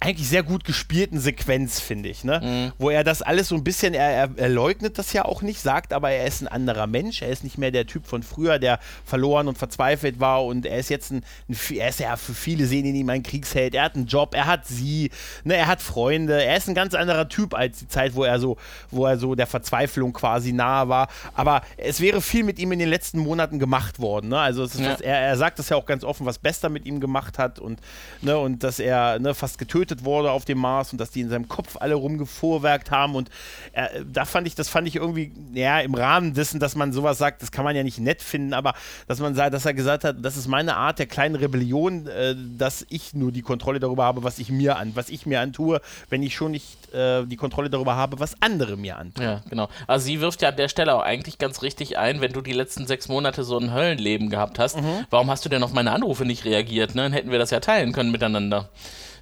[0.00, 2.40] eigentlich sehr gut gespielten Sequenz, finde ich, ne?
[2.42, 2.72] Mhm.
[2.78, 5.60] Wo er das alles so ein bisschen, er, er, er leugnet das ja auch nicht,
[5.60, 8.58] sagt aber, er ist ein anderer Mensch, er ist nicht mehr der Typ von früher,
[8.58, 12.32] der verloren und verzweifelt war und er ist jetzt ein, ein er ist ja für
[12.32, 15.10] viele sehen ihn ihm ein Kriegsheld, er hat einen Job, er hat sie,
[15.44, 18.40] ne, er hat Freunde, er ist ein ganz anderer Typ als die Zeit, wo er
[18.40, 18.56] so,
[18.90, 22.78] wo er so der Verzweiflung quasi nahe war, aber es wäre viel mit ihm in
[22.78, 24.38] den letzten Monaten gemacht worden, ne?
[24.38, 24.92] Also Ja.
[24.92, 27.58] was, er, er sagt das ja auch ganz offen, was Bester mit ihm gemacht hat
[27.58, 27.80] und,
[28.22, 31.28] ne, und dass er ne, fast getötet wurde auf dem Mars und dass die in
[31.28, 33.30] seinem Kopf alle rumgefuhrwerkt haben und
[33.72, 37.18] äh, da fand ich, das fand ich irgendwie, ja, im Rahmen dessen, dass man sowas
[37.18, 38.74] sagt, das kann man ja nicht nett finden, aber
[39.08, 42.34] dass man sagt, dass er gesagt hat, das ist meine Art der kleinen Rebellion, äh,
[42.56, 45.80] dass ich nur die Kontrolle darüber habe, was ich mir an, was ich mir antue,
[46.08, 49.24] wenn ich schon nicht äh, die Kontrolle darüber habe, was andere mir antun.
[49.24, 49.68] Ja, genau.
[49.86, 52.52] Also sie wirft ja an der Stelle auch eigentlich ganz richtig ein, wenn du die
[52.52, 55.04] letzten sechs Monate so ein Höllenleben gehabt hast, Mhm.
[55.10, 56.94] warum hast du denn auf meine Anrufe nicht reagiert?
[56.94, 57.02] Ne?
[57.02, 58.68] Dann hätten wir das ja teilen können miteinander.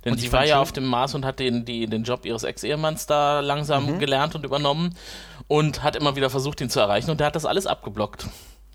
[0.04, 2.24] Denn Und sie war ja schön- auf dem Mars und hat den, die, den Job
[2.24, 3.98] ihres Ex-Ehemanns da langsam Mhm.
[3.98, 4.94] gelernt und übernommen
[5.48, 8.26] und hat immer wieder versucht, ihn zu erreichen und der hat das alles abgeblockt.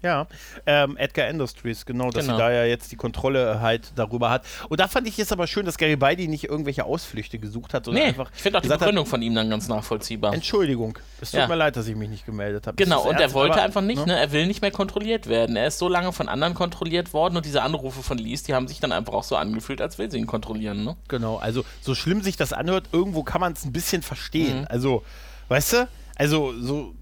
[0.03, 0.27] Ja,
[0.65, 2.35] ähm, Edgar Industries, genau, dass Genau.
[2.37, 4.45] sie da ja jetzt die Kontrolle halt darüber hat.
[4.69, 8.03] Und da fand ich es aber schön, dass Garibaldi nicht irgendwelche Ausflüchte gesucht hat, sondern
[8.03, 10.33] Nee, einfach ich finde auch die gesagt hat, Begründung von ihm dann ganz nachvollziehbar.
[10.33, 11.47] Entschuldigung, es tut Ja.
[11.47, 12.75] mir leid, dass ich mich nicht gemeldet habe.
[12.75, 14.13] Genau, und er ernst, wollte aber, einfach nicht, ne?
[14.13, 14.19] ne?
[14.19, 15.55] Er will nicht mehr kontrolliert werden.
[15.55, 18.67] Er ist so lange von anderen kontrolliert worden und diese Anrufe von Lies, die haben
[18.67, 20.97] sich dann einfach auch so angefühlt, als will sie ihn kontrollieren, ne?
[21.07, 24.59] Genau, also so schlimm sich das anhört, irgendwo kann man es ein bisschen verstehen.
[24.61, 24.67] Mhm.
[24.69, 25.03] Also,
[25.47, 25.87] weißt du?
[26.15, 26.93] Also, so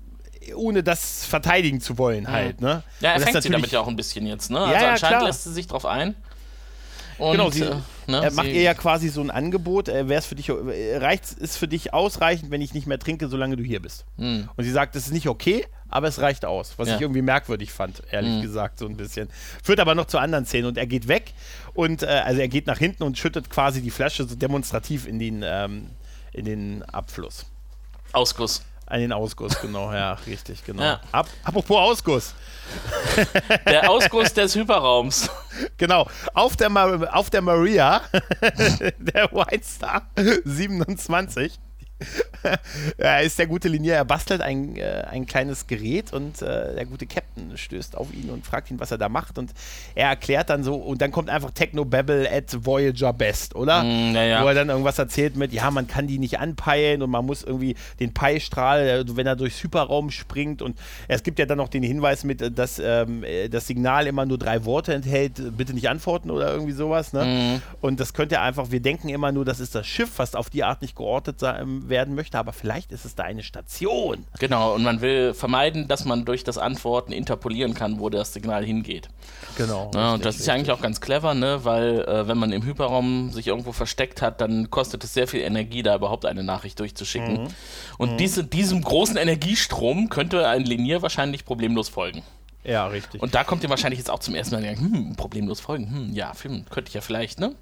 [0.55, 2.83] ohne das verteidigen zu wollen halt, ne?
[2.99, 3.03] Mhm.
[3.05, 4.57] Ja, er Und fängt sie damit ja auch ein bisschen jetzt, ne?
[4.59, 5.27] Ja, Also ja, anscheinend klar.
[5.27, 6.15] lässt sie sich drauf ein.
[7.17, 7.75] Und, Genau, sie, äh,
[8.07, 9.89] ne, er macht ihr ja quasi so ein Angebot.
[9.89, 13.27] Äh, wär's für dich, äh, reicht ist für dich ausreichend, wenn ich nicht mehr trinke,
[13.27, 14.05] solange du hier bist.
[14.17, 14.49] Hm.
[14.55, 16.73] Und sie sagt, das ist nicht okay, aber es reicht aus.
[16.77, 16.95] Was Ja.
[16.95, 18.41] ich irgendwie merkwürdig fand, ehrlich Mhm.
[18.41, 19.29] gesagt, so ein bisschen.
[19.63, 21.33] Führt aber noch zu anderen Szenen und er geht weg
[21.75, 25.19] und äh, also er geht nach hinten und schüttet quasi die Flasche so demonstrativ in
[25.19, 25.91] den, ähm,
[26.33, 27.45] in den Abfluss.
[28.13, 28.63] Ausguss.
[28.91, 30.83] An den Ausguss, genau, ja, richtig, genau.
[30.83, 30.99] Ja.
[31.13, 32.35] Ab, apropos Ausguss,
[33.65, 35.29] Der Ausguss des Hyperraums.
[35.77, 38.01] genau, auf der, Ma auf der Maria,
[38.97, 40.07] der White Star
[40.43, 41.57] 27,
[42.97, 46.85] ja, ist der gute Linier, er bastelt ein, äh, ein kleines Gerät und äh, der
[46.85, 49.51] gute Captain stößt auf ihn und fragt ihn, was er da macht und
[49.95, 53.83] er erklärt dann so und dann kommt einfach Techno-Babble at Voyager Best, oder?
[53.83, 54.43] Mm, ja.
[54.43, 57.43] Wo er dann irgendwas erzählt mit, ja, man kann die nicht anpeilen und man muss
[57.43, 61.69] irgendwie den Pi-Strahl, äh, wenn er durchs Hyperraum springt und es gibt ja dann noch
[61.69, 65.89] den Hinweis mit, dass ähm, äh, das Signal immer nur drei Worte enthält, bitte nicht
[65.89, 67.25] antworten oder irgendwie sowas, ne?
[67.25, 67.61] Mhm.
[67.81, 70.63] Und das könnte einfach, wir denken immer nur, das ist das Schiff, was auf die
[70.63, 74.25] Art nicht geortet sein, werden möchte, aber vielleicht ist es da eine Station.
[74.39, 78.65] Genau, und man will vermeiden, dass man durch das Antworten interpolieren kann, wo das Signal
[78.65, 79.09] hingeht.
[79.57, 79.91] Genau.
[79.93, 81.63] Ja, und das ist ja eigentlich auch ganz clever, ne?
[81.63, 85.41] weil äh, wenn man im Hyperraum sich irgendwo versteckt hat, dann kostet es sehr viel
[85.41, 87.49] Energie, da überhaupt eine Nachricht durchzuschicken.
[87.99, 92.23] Und Diese, diesem großen Energiestrom könnte ein Linier wahrscheinlich problemlos folgen.
[92.63, 93.21] Ja, richtig.
[93.21, 96.31] Und da kommt ihr wahrscheinlich jetzt auch zum ersten Mal, hm, problemlos folgen, hm, ja,
[96.41, 97.55] hm, könnte ich ja vielleicht, ne?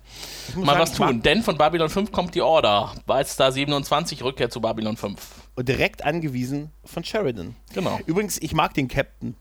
[0.56, 2.94] Mal sagen, was tun, denn von Babylon 5 kommt die Order.
[3.06, 5.16] Wildstar 27, Rückkehr zu Babylon 5.
[5.56, 7.56] Und direkt angewiesen von Sheridan.
[7.74, 8.00] Genau.
[8.06, 9.36] Übrigens, ich mag den Captain.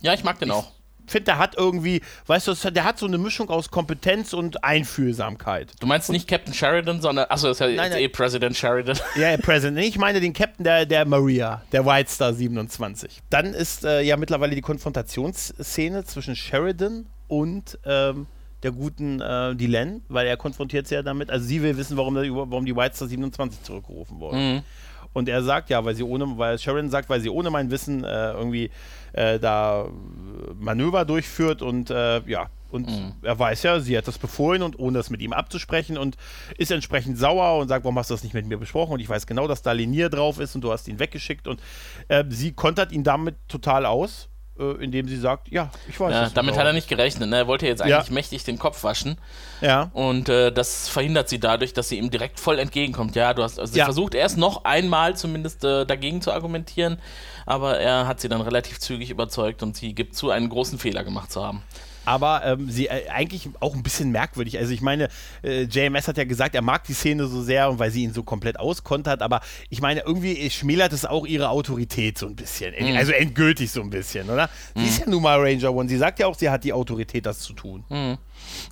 [0.00, 0.72] Ja, ich mag den auch.
[1.10, 5.72] Finde, der hat irgendwie, weißt du, der hat so eine Mischung aus Kompetenz und Einfühlsamkeit.
[5.80, 8.98] Du meinst nicht Captain Sheridan, sondern, achso, das ist ja Nein, eh President Sheridan.
[9.16, 9.76] Ja, President.
[9.78, 13.20] Nee, Ich meine den Captain der, der Maria, der White Star 27.
[13.30, 18.26] Dann ist äh, ja mittlerweile die Konfrontationsszene zwischen Sheridan und ähm,
[18.62, 21.30] der guten äh, Dylan, weil er konfrontiert sie ja damit.
[21.30, 24.36] Also sie will wissen, warum, warum die White Star 27 zurückgerufen wurde.
[24.36, 24.62] Mhm.
[25.18, 28.04] Und er sagt ja, weil sie ohne, weil Sheridan sagt, weil sie ohne mein Wissen
[28.04, 28.70] äh, irgendwie
[29.12, 29.88] äh, da
[30.58, 32.48] Manöver durchführt und äh, ja.
[32.70, 33.14] Und Mhm.
[33.22, 36.18] er weiß ja, sie hat das befohlen und ohne es mit ihm abzusprechen und
[36.58, 38.92] ist entsprechend sauer und sagt, warum hast du das nicht mit mir besprochen?
[38.92, 41.60] Und ich weiß genau, dass da Linier drauf ist und du hast ihn weggeschickt und
[42.08, 44.28] äh, sie kontert ihn damit total aus,
[44.58, 47.28] indem sie sagt, ja, ich weiß Ja, damit hat er nicht gerechnet.
[47.30, 47.36] Ne?
[47.36, 47.96] Er wollte jetzt Ja.
[47.98, 49.18] eigentlich mächtig den Kopf waschen.
[49.60, 49.90] Ja.
[49.92, 53.16] Und äh, das verhindert sie dadurch, dass sie ihm direkt voll entgegenkommt.
[53.16, 53.84] Ja, du hast, also sie Ja.
[53.86, 56.98] versucht erst noch einmal zumindest äh, dagegen zu argumentieren,
[57.46, 61.04] aber er hat sie dann relativ zügig überzeugt und sie gibt zu, einen großen Fehler
[61.04, 61.62] gemacht zu haben.
[62.08, 64.58] Aber ähm, sie äh, eigentlich auch ein bisschen merkwürdig.
[64.58, 65.08] Also ich meine,
[65.44, 68.14] äh, JMS hat ja gesagt, er mag die Szene so sehr und weil sie ihn
[68.14, 72.74] so komplett auskontert, aber ich meine, irgendwie schmälert es auch ihre Autorität so ein bisschen.
[72.78, 72.96] Mhm.
[72.96, 74.48] Also endgültig so ein bisschen, oder?
[74.74, 75.88] Sie ist ja nun mal Ranger One.
[75.88, 77.84] Sie sagt ja auch, sie hat die Autorität, das zu tun.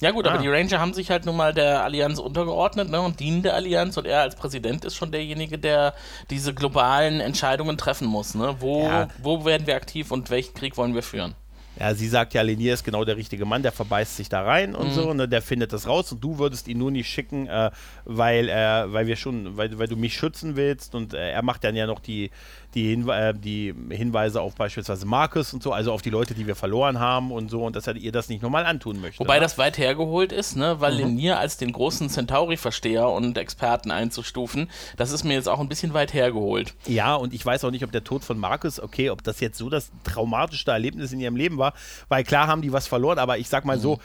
[0.00, 0.42] Ja gut, aber Ah.
[0.42, 3.96] die Ranger haben sich halt nun mal der Allianz untergeordnet ne, und dienen der Allianz
[3.96, 5.92] und er als Präsident ist schon derjenige, der
[6.30, 8.34] diese globalen Entscheidungen treffen muss.
[8.34, 8.56] Ne?
[8.60, 9.08] Wo, Ja.
[9.22, 11.34] wo werden wir aktiv und welchen Krieg wollen wir führen?
[11.78, 14.74] Ja, sie sagt ja, Lenier ist genau der richtige Mann, der verbeißt sich da rein
[14.74, 17.70] und so, ne, der findet das raus und du würdest ihn nur nicht schicken, äh,
[18.04, 21.64] weil, äh, weil wir schon, weil, weil du mich schützen willst und äh, er macht
[21.64, 22.30] dann ja noch die,
[22.76, 26.46] die, Hinwe äh, die Hinweise auf beispielsweise Marcus und so, also auf die Leute, die
[26.46, 29.18] wir verloren haben und so und dass ihr das nicht nochmal antun möchte.
[29.20, 29.40] Wobei ne?
[29.40, 30.76] das weit hergeholt ist, ne?
[30.78, 30.98] weil Mhm.
[30.98, 35.94] Lenier als den großen Centauri-Versteher und Experten einzustufen, das ist mir jetzt auch ein bisschen
[35.94, 36.74] weit hergeholt.
[36.86, 39.56] Ja, und ich weiß auch nicht, ob der Tod von Marcus, okay, ob das jetzt
[39.56, 41.72] so das traumatischste Erlebnis in ihrem Leben war,
[42.08, 43.98] weil klar haben die was verloren, aber ich sag mal so,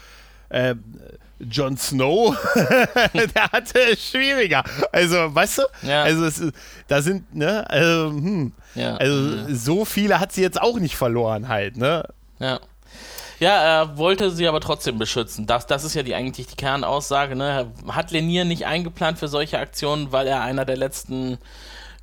[0.52, 0.76] äh,
[1.40, 4.64] Jon Snow, der hatte es schwieriger.
[4.92, 5.64] Also, weißt du?
[5.88, 6.04] Ja.
[6.04, 6.54] Also, es, ist-
[6.88, 8.96] da sind, ne, also, hm, Ja.
[8.98, 12.04] also so viele hat sie jetzt auch nicht verloren halt, ne?
[12.40, 12.60] Ja.
[13.40, 15.48] Ja, er wollte sie aber trotzdem beschützen.
[15.48, 17.36] Das, das ist ja die, eigentlich die Kernaussage.
[17.36, 17.72] Ne?
[17.88, 21.40] Hat Lenier nicht eingeplant für solche Aktionen, weil er einer der letzten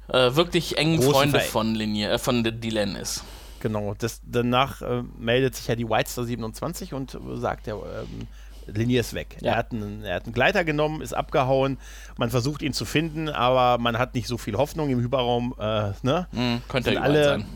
[0.08, 3.22] äh, wirklich engen Großen Freunde Ver- von Lenier, äh, von Dylan ist.
[3.60, 7.74] Genau, das, danach äh, meldet sich ja die White Star 27 und äh, sagt, ja,
[7.74, 8.28] ähm,
[8.66, 9.36] Linie ist weg.
[9.40, 9.52] Ja.
[9.52, 11.78] Er, hat einen, er hat einen Gleiter genommen, ist abgehauen.
[12.16, 15.54] Man versucht ihn zu finden, aber man hat nicht so viel Hoffnung im Überraum.
[15.58, 16.26] Äh, ne?
[16.32, 17.46] Hm, könnte sind, alle, sein.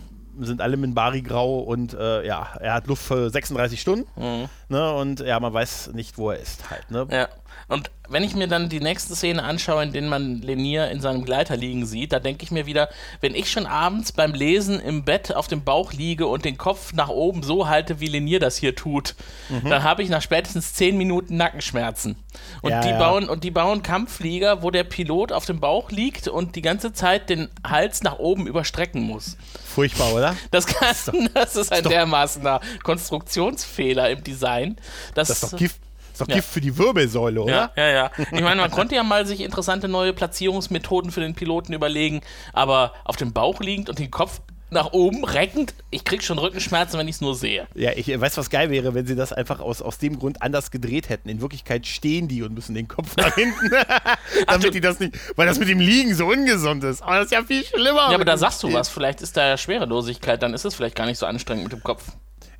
[0.40, 4.06] sind alle mit Bari grau und äh, ja, er hat Luft für 36 Stunden.
[4.16, 4.48] Mhm.
[4.68, 4.92] Ne?
[4.94, 6.90] Und ja, man weiß nicht, wo er ist halt.
[6.90, 7.06] Ne?
[7.10, 7.28] Ja.
[7.72, 11.24] Und wenn ich mir dann die nächste Szene anschaue, in der man Lenier in seinem
[11.24, 12.90] Gleiter liegen sieht, da denke ich mir wieder,
[13.22, 16.92] wenn ich schon abends beim Lesen im Bett auf dem Bauch liege und den Kopf
[16.92, 19.14] nach oben so halte, wie Lenier das hier tut,
[19.48, 19.70] Mhm.
[19.70, 22.16] dann habe ich nach spätestens 10 Minuten Nackenschmerzen.
[22.60, 22.98] Und, Ja, die ja.
[22.98, 26.92] Bauen, und die bauen Kampfflieger, wo der Pilot auf dem Bauch liegt und die ganze
[26.92, 29.38] Zeit den Hals nach oben überstrecken muss.
[29.64, 30.36] Furchtbar, oder?
[30.50, 30.94] Das, kann,
[31.32, 34.76] das ist ein dermaßener Konstruktionsfehler im Design.
[35.14, 35.76] Das, Das ist doch Gift,
[36.22, 36.36] doch Ja.
[36.36, 37.72] Gift für die Wirbelsäule, oder?
[37.76, 38.10] ja, ja, ja.
[38.18, 42.20] Ich meine, man konnte ja mal sich interessante neue Platzierungsmethoden für den Piloten überlegen,
[42.52, 44.40] aber auf dem Bauch liegend und den Kopf
[44.72, 47.66] nach oben reckend, ich krieg schon Rückenschmerzen, wenn ich es nur sehe.
[47.74, 50.40] Ja, ich äh, weiß, was geil wäre, wenn sie das einfach aus, aus dem Grund
[50.40, 51.28] anders gedreht hätten.
[51.28, 53.70] In Wirklichkeit stehen die und müssen den Kopf nach hinten,
[54.46, 57.02] damit die das nicht, weil das mit dem Liegen so ungesund ist.
[57.02, 58.08] Aber das ist ja viel schlimmer.
[58.08, 60.96] Ja, aber da sagst du was, vielleicht ist da ja Schwerelosigkeit, dann ist es vielleicht
[60.96, 62.04] gar nicht so anstrengend mit dem Kopf.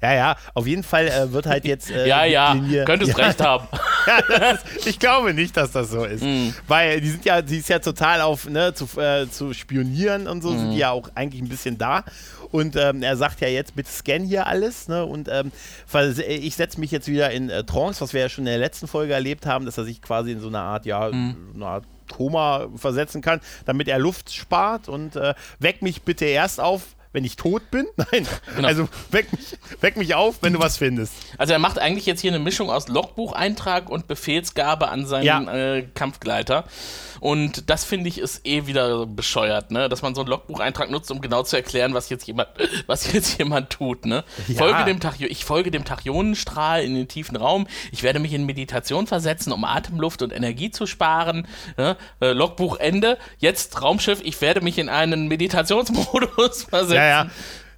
[0.02, 1.90] Ja, ja, auf jeden Fall äh, wird halt jetzt.
[1.90, 3.68] Äh, Ja, ja, Linie- könntest ja, recht haben.
[4.06, 6.22] ja, ist, ich glaube nicht, dass das so ist.
[6.24, 6.54] Mhm.
[6.66, 10.42] Weil die sind ja, die ist ja total auf, ne, zu, äh, zu spionieren und
[10.42, 10.58] so, Mhm.
[10.58, 12.04] sind die ja auch eigentlich ein bisschen da.
[12.50, 15.06] Und ähm, er sagt ja jetzt, bitte scan hier alles, ne?
[15.06, 15.52] Und ähm,
[15.94, 18.58] äh, ich setze mich jetzt wieder in äh, Trance, was wir ja schon in der
[18.58, 21.36] letzten Folge erlebt haben, dass er sich quasi in so eine Art, ja, Mhm.
[21.54, 26.60] eine Art Koma versetzen kann, damit er Luft spart und äh, weck mich bitte erst
[26.60, 26.82] auf,
[27.12, 27.86] wenn ich tot bin.
[27.96, 28.68] Nein, Genau.
[28.68, 31.12] also weck mich, weck mich auf, wenn du was findest.
[31.38, 35.54] Also er macht eigentlich jetzt hier eine Mischung aus Logbucheintrag und Befehlsgabe an seinen Ja.
[35.54, 36.64] äh, Kampfgleiter.
[37.20, 39.88] Und das finde ich ist eh wieder bescheuert, ne?
[39.88, 42.48] Dass man so einen Logbucheintrag nutzt, um genau zu erklären, was jetzt jemand,
[42.88, 44.24] was jetzt jemand tut, ne?
[44.48, 44.56] Ja.
[44.58, 47.68] Folge dem Tachyo ich folge dem Tachyonenstrahl in den tiefen Raum.
[47.92, 51.46] Ich werde mich in Meditation versetzen, um Atemluft und Energie zu sparen.
[51.76, 51.96] Ne?
[52.20, 53.18] Äh, Logbuch Ende.
[53.38, 54.20] Jetzt Raumschiff.
[54.24, 56.94] Ich werde mich in einen Meditationsmodus versetzen.
[56.96, 57.22] Ja, ja.
[57.22, 57.30] Ja,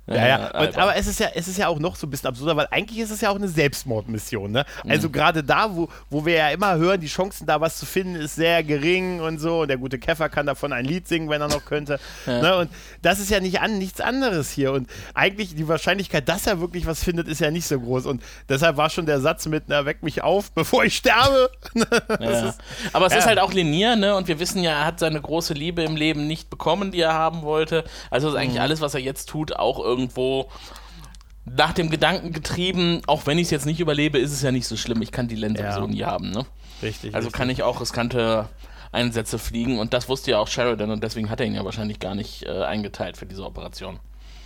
[0.07, 0.61] ja.
[0.61, 2.69] Und, aber es ist ja, es ist ja auch noch so ein bisschen absurder, weil
[2.71, 4.53] eigentlich ist es ja auch eine Selbstmordmission.
[4.53, 4.67] Ne?
[4.87, 5.13] Also mhm.
[5.13, 8.35] gerade da, wo, wo wir ja immer hören, die Chancen da was zu finden, ist
[8.35, 9.63] sehr gering und so.
[9.63, 11.99] Und der gute Käfer kann davon ein Lied singen, wenn er noch könnte.
[12.27, 12.41] Ja.
[12.41, 12.57] Ne?
[12.57, 12.71] Und
[13.03, 14.73] das ist ja nicht an, nichts anderes hier.
[14.73, 18.07] Und eigentlich die Wahrscheinlichkeit, dass er wirklich was findet, ist ja nicht so groß.
[18.07, 21.51] Und deshalb war schon der Satz mit, na, weck mich auf, bevor ich sterbe.
[21.75, 22.49] ja.
[22.49, 22.59] ist,
[22.93, 23.19] aber es ja.
[23.19, 24.17] ist halt auch linear, ne?
[24.17, 27.13] Und wir wissen ja, er hat seine große Liebe im Leben nicht bekommen, die er
[27.13, 27.85] haben wollte.
[28.11, 28.63] Also ist eigentlich mhm.
[28.63, 30.51] alles, was er jetzt tut, auch irgendwie irgendwo
[31.45, 34.67] nach dem Gedanken getrieben, auch wenn ich es jetzt nicht überlebe, ist es ja nicht
[34.67, 35.03] so schlimm.
[35.03, 35.73] Ich kann die Lens ja.
[35.73, 36.31] sowieso nie haben.
[36.31, 36.47] Ne?
[36.83, 37.15] Richtig.
[37.15, 37.39] Also richtig.
[37.39, 38.49] kann ich auch riskante
[38.93, 41.99] Einsätze fliegen und das wusste ja auch Sheridan und deswegen hat er ihn ja wahrscheinlich
[41.99, 43.99] gar nicht äh, eingeteilt für diese Operation.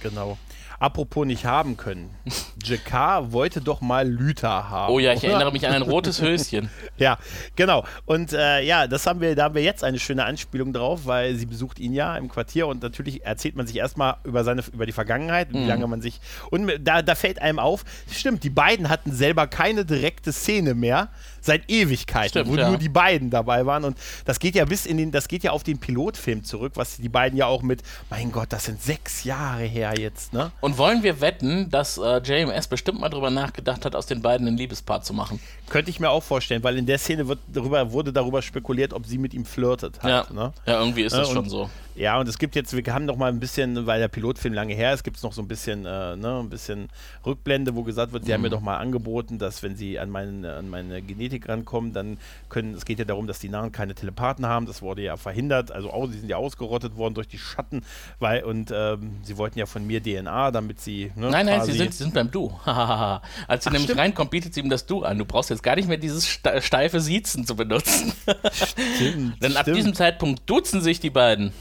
[0.02, 0.38] Genau.
[0.80, 2.10] Apropos nicht haben können.
[2.64, 4.92] Jakar wollte doch mal Lüther haben.
[4.92, 6.70] Oh ja, ich erinnere mich an ein rotes Höschen.
[6.98, 7.18] ja,
[7.56, 7.84] genau.
[8.06, 11.34] Und äh, ja, das haben wir, da haben wir jetzt eine schöne Anspielung drauf, weil
[11.34, 14.86] sie besucht ihn ja im Quartier und natürlich erzählt man sich erstmal über seine, über
[14.86, 15.64] die Vergangenheit, mhm.
[15.64, 16.20] wie lange man sich.
[16.50, 21.08] Und da, da fällt einem auf, stimmt, die beiden hatten selber keine direkte Szene mehr
[21.40, 22.68] seit Ewigkeiten, Stimmt, wo ja.
[22.68, 23.85] nur die beiden dabei waren.
[23.85, 26.96] Und das geht ja bis in den, das geht ja auf den Pilotfilm zurück, was
[26.96, 30.51] die beiden ja auch mit, mein Gott, das sind sechs Jahre her jetzt, ne?
[30.61, 34.46] Und wollen wir wetten, dass äh, JMS bestimmt mal drüber nachgedacht hat, aus den beiden
[34.46, 35.40] ein Liebespaar zu machen?
[35.68, 39.07] Könnte ich mir auch vorstellen, weil in der Szene wird darüber, wurde darüber spekuliert, ob
[39.07, 40.29] sie mit ihm flirtet hat.
[40.29, 40.53] Ja, ne?
[40.66, 41.70] ja irgendwie ist das äh, schon so.
[41.98, 44.72] Ja, und es gibt jetzt, wir haben noch mal ein bisschen, weil der Pilotfilm lange
[44.72, 46.90] her ist, gibt es noch so ein bisschen, äh, ne, ein bisschen
[47.26, 48.34] Rückblende, wo gesagt wird, sie mhm.
[48.34, 52.18] haben mir doch mal angeboten, dass wenn sie an, meinen, an meine Genetik rankommen, dann
[52.50, 55.72] können, es geht ja darum, dass die Nahen keine Telepathen haben, das wurde ja verhindert,
[55.72, 57.82] also auch, sie sind ja ausgerottet worden durch die Schatten,
[58.20, 61.72] weil, und ähm, sie wollten ja von mir DNA, damit sie, ne, Nein, nein, sie
[61.72, 62.52] sind, sie sind beim Du.
[62.64, 63.98] Als sie Ach, nämlich stimmt.
[63.98, 65.18] reinkommt, bietet sie ihm das Du an.
[65.18, 68.12] Du brauchst jetzt gar nicht mehr dieses steife Siezen zu benutzen.
[68.52, 69.76] Stimmt, Denn ab stimmt.
[69.76, 71.52] diesem Zeitpunkt duzen sich die beiden.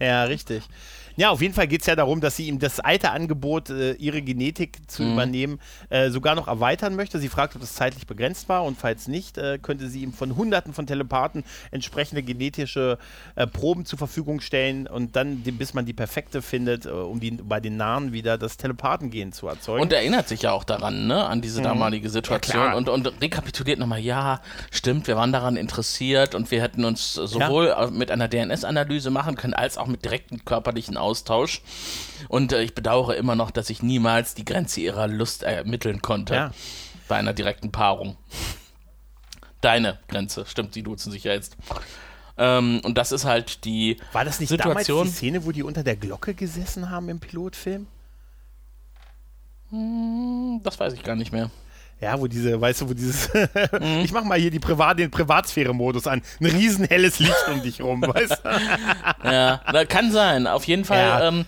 [0.00, 0.62] Ja, richtig.
[1.18, 3.94] Ja, auf jeden Fall geht es ja darum, dass sie ihm das alte Angebot, äh,
[3.94, 5.14] ihre Genetik zu mhm.
[5.14, 7.18] übernehmen, äh, sogar noch erweitern möchte.
[7.18, 10.36] Sie fragt, ob das zeitlich begrenzt war und falls nicht, äh, könnte sie ihm von
[10.36, 12.98] Hunderten von Telepathen entsprechende genetische
[13.34, 17.32] äh, Proben zur Verfügung stellen und dann, bis man die perfekte findet, äh, um die,
[17.32, 19.82] bei den Nahen wieder das Telepathengehen zu erzeugen.
[19.82, 21.64] Und erinnert sich ja auch daran, ne, an diese mhm.
[21.64, 26.62] damalige Situation ja, und, und rekapituliert nochmal, ja, stimmt, wir waren daran interessiert und wir
[26.62, 27.90] hätten uns sowohl ja.
[27.90, 31.62] mit einer DNS-Analyse machen können, als auch mit direkten körperlichen Ausdrücken Austausch.
[32.28, 36.34] Und äh, ich bedauere immer noch, dass ich niemals die Grenze ihrer Lust ermitteln konnte.
[36.34, 36.50] Ja.
[37.08, 38.16] Bei einer direkten Paarung.
[39.60, 41.56] Deine Grenze, stimmt, sie duzen sich ja jetzt.
[42.36, 45.62] Ähm, und das ist halt die War das nicht Situation, damals die Szene, wo die
[45.62, 47.86] unter der Glocke gesessen haben im Pilotfilm?
[49.70, 51.50] Hm, das weiß ich gar nicht mehr.
[52.00, 53.28] Ja, wo diese, weißt du, wo dieses,
[53.80, 54.00] mhm.
[54.04, 56.22] ich mach mal hier die Privat, den Privatsphäre-Modus an.
[56.40, 59.28] Ein riesen helles Licht um dich rum, weißt du?
[59.28, 60.46] ja, kann sein.
[60.46, 61.28] Auf jeden Fall ja.
[61.28, 61.44] ähm,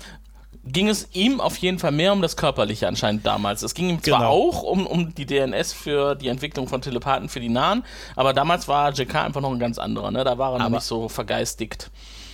[0.64, 3.62] ging es ihm auf jeden Fall mehr um das Körperliche anscheinend damals.
[3.62, 4.30] Es ging ihm zwar genau.
[4.30, 7.84] auch um, um die DNS für die Entwicklung von Telepathen für die Nahen,
[8.16, 10.24] aber damals war JK einfach noch ein ganz anderer, ne?
[10.24, 11.90] Da war er aber, noch nicht so vergeistigt.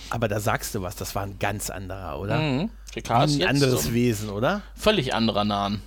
[0.09, 2.37] Aber da sagst du was, das war ein ganz anderer, oder?
[2.37, 2.69] Mhm.
[2.95, 4.61] JK ist ein anderes so Wesen, oder?
[4.75, 5.81] Völlig anderer Nahen.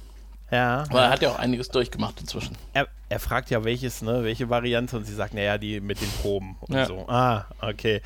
[0.50, 0.84] Ja.
[0.88, 2.56] Aber er hat ja auch einiges durchgemacht inzwischen.
[2.72, 6.10] Er, er fragt ja, welches, ne, welche Variante und sie sagt, naja, die mit den
[6.20, 6.86] Proben und ja.
[6.86, 7.08] so.
[7.08, 8.02] Ah, okay.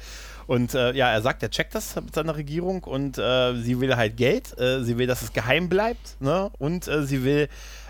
[0.47, 3.97] Und äh, ja, er sagt, er checkt das mit seiner Regierung und äh, sie will
[3.97, 6.51] halt Geld, äh, sie will, dass es geheim bleibt, ne?
[6.59, 7.49] Und äh, sie will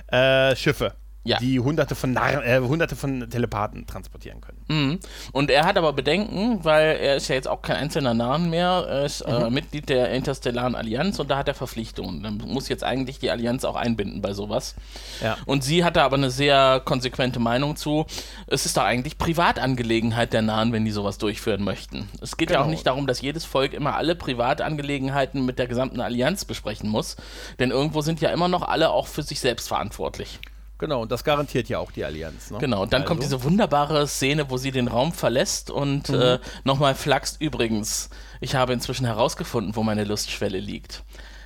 [0.09, 1.39] äh, Schiffe ja.
[1.39, 4.59] die hunderte von, Nar äh, hunderte von Telepathen transportieren können.
[4.69, 5.01] Mhm.
[5.33, 8.87] Und er hat aber Bedenken, weil er ist ja jetzt auch kein einzelner Narren mehr,
[8.89, 9.55] er ist äh, mhm.
[9.55, 12.23] Mitglied der Interstellaren Allianz und da hat er Verpflichtungen.
[12.23, 14.75] Dann muss jetzt eigentlich die Allianz auch einbinden bei sowas.
[15.23, 15.37] Ja.
[15.47, 18.07] Und sie hatte aber eine sehr konsequente Meinung zu,
[18.47, 22.09] es ist doch eigentlich Privatangelegenheit der Narren, wenn die sowas durchführen möchten.
[22.21, 22.59] Es geht genau.
[22.59, 22.75] ja auch genau.
[22.75, 27.17] nicht darum, dass jedes Volk immer alle Privatangelegenheiten mit der gesamten Allianz besprechen muss,
[27.59, 30.39] denn irgendwo sind ja immer noch alle auch für sich selbst verantwortlich.
[30.85, 32.51] Genau, und das garantiert ja auch die Allianz.
[32.51, 32.59] Ne?
[32.59, 33.09] Genau, und dann also.
[33.09, 36.21] kommt diese wunderbare Szene, wo sie den Raum verlässt und mhm.
[36.21, 37.41] äh, nochmal flaxt.
[37.41, 38.11] Übrigens,
[38.43, 41.03] ich habe inzwischen herausgefunden, wo meine Lustschwelle liegt.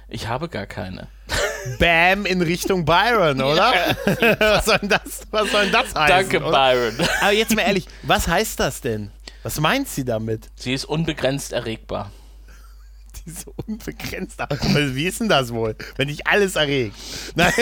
[0.08, 1.06] Ich habe gar keine.
[1.78, 3.72] Bam in Richtung Byron, oder?
[4.40, 6.08] was, soll das, was soll das heißen?
[6.08, 6.96] Danke, Byron.
[7.20, 9.12] Aber jetzt mal ehrlich, was heißt das denn?
[9.44, 10.50] Was meint sie damit?
[10.56, 12.10] Sie ist unbegrenzt erregbar
[13.44, 14.40] so unbegrenzt.
[14.74, 16.96] Wie ist denn das wohl, wenn dich alles erregt?
[17.34, 17.52] Nein,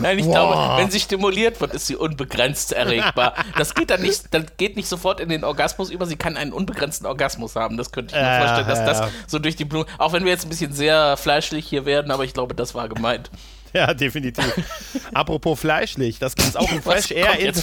[0.00, 0.32] Nein ich wow.
[0.32, 3.34] glaube, wenn sie stimuliert wird, ist sie unbegrenzt erregbar.
[3.56, 6.06] Das geht dann nicht, das geht nicht sofort in den Orgasmus über.
[6.06, 7.76] Sie kann einen unbegrenzten Orgasmus haben.
[7.76, 8.86] Das könnte ich mir äh, vorstellen, dass ja.
[8.86, 9.86] das so durch die Blume.
[9.98, 12.88] Auch wenn wir jetzt ein bisschen sehr fleischlich hier werden, aber ich glaube, das war
[12.88, 13.30] gemeint.
[13.74, 14.44] Ja, definitiv.
[15.12, 17.54] Apropos fleischlich, das gibt es auch im Fresh Air in,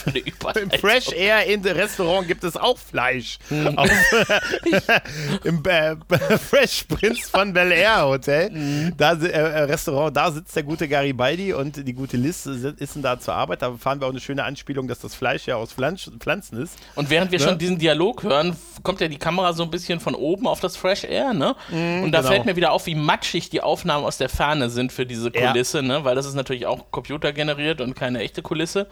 [0.61, 0.71] im?
[0.71, 3.37] Fresh Air in Restaurant gibt es auch Fleisch.
[3.49, 3.77] Hm.
[3.77, 3.89] Auf,
[5.43, 5.95] Im äh,
[6.37, 8.93] Fresh Prince von Bel Air Hotel, Hm.
[8.97, 13.19] da äh, äh, Restaurant, da sitzt der gute Garibaldi und die gute Liz ist da
[13.19, 13.61] zur Arbeit.
[13.61, 16.77] Da fahren wir auch eine schöne Anspielung, dass das Fleisch ja aus Pflanz Pflanzen ist.
[16.95, 17.45] Und während wir Ne?
[17.45, 20.77] schon diesen Dialog hören, kommt ja die Kamera so ein bisschen von oben auf das
[20.77, 21.55] Fresh Air, ne?
[21.71, 22.31] und da genau.
[22.31, 25.51] fällt mir wieder auf, wie matschig die Aufnahmen aus der Ferne sind für diese Ja.
[25.51, 26.04] Kulisse, ne?
[26.05, 28.87] Weil das ist natürlich auch computergeneriert und keine echte Kulisse.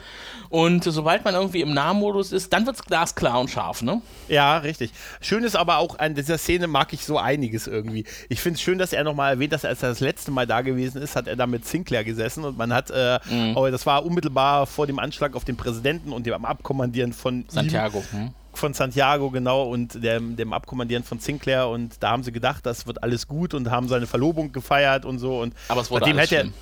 [0.50, 4.02] Und sobald man irgendwie im Nahmodus ist, dann wird es glasklar und scharf, ne?
[4.28, 4.92] Ja, richtig.
[5.22, 8.06] Schön ist aber auch an dieser Szene mag ich so einiges irgendwie.
[8.30, 10.48] Ich finde es schön, dass er nochmal erwähnt, dass er, als er das letzte Mal
[10.48, 13.56] da gewesen ist, hat er da mit Sinclair gesessen und man hat, äh, Mhm.
[13.56, 17.46] oh, das war unmittelbar vor dem Anschlag auf den Präsidenten und dem Abkommandieren von ihm,
[17.48, 18.04] Santiago.
[18.12, 18.32] Hm?
[18.56, 22.86] von Santiago, genau, und dem, dem Abkommandieren von Sinclair und da haben sie gedacht, das
[22.86, 26.20] wird alles gut und haben seine Verlobung gefeiert und so und Aber es wurde seitdem
[26.20, 26.54] alles hätte er-.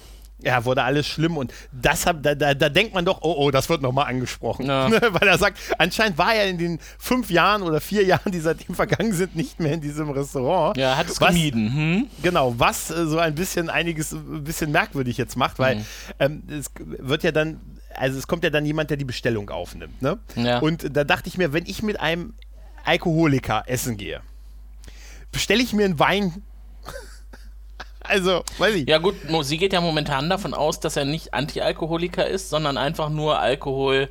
[0.43, 3.51] Ja, wurde alles schlimm und das hab, da, da, da denkt man doch, oh, oh,
[3.51, 4.65] das wird nochmal angesprochen.
[4.65, 4.89] Ja.
[5.13, 8.75] Weil er sagt, anscheinend war er in den fünf Jahren oder vier Jahren, die seitdem
[8.75, 10.77] vergangen sind, nicht mehr in diesem Restaurant.
[10.77, 11.73] Ja, hat es gemieden.
[11.73, 12.07] Hm?
[12.23, 15.85] Genau, was äh, so ein bisschen einiges ein bisschen merkwürdig jetzt macht, weil Mhm.
[16.19, 17.59] ähm, es wird ja dann,
[17.95, 20.01] also es kommt ja dann jemand, der die Bestellung aufnimmt.
[20.01, 20.17] Ne?
[20.35, 20.59] Ja.
[20.59, 22.33] Und da dachte ich mir, wenn ich mit einem
[22.83, 24.21] Alkoholiker essen gehe,
[25.31, 26.41] bestelle ich mir einen Wein.
[28.12, 28.89] Also, weiß ich.
[28.89, 33.09] Ja gut, sie geht ja momentan davon aus, dass er nicht Anti-Alkoholiker ist, sondern einfach
[33.09, 34.09] nur Alkohol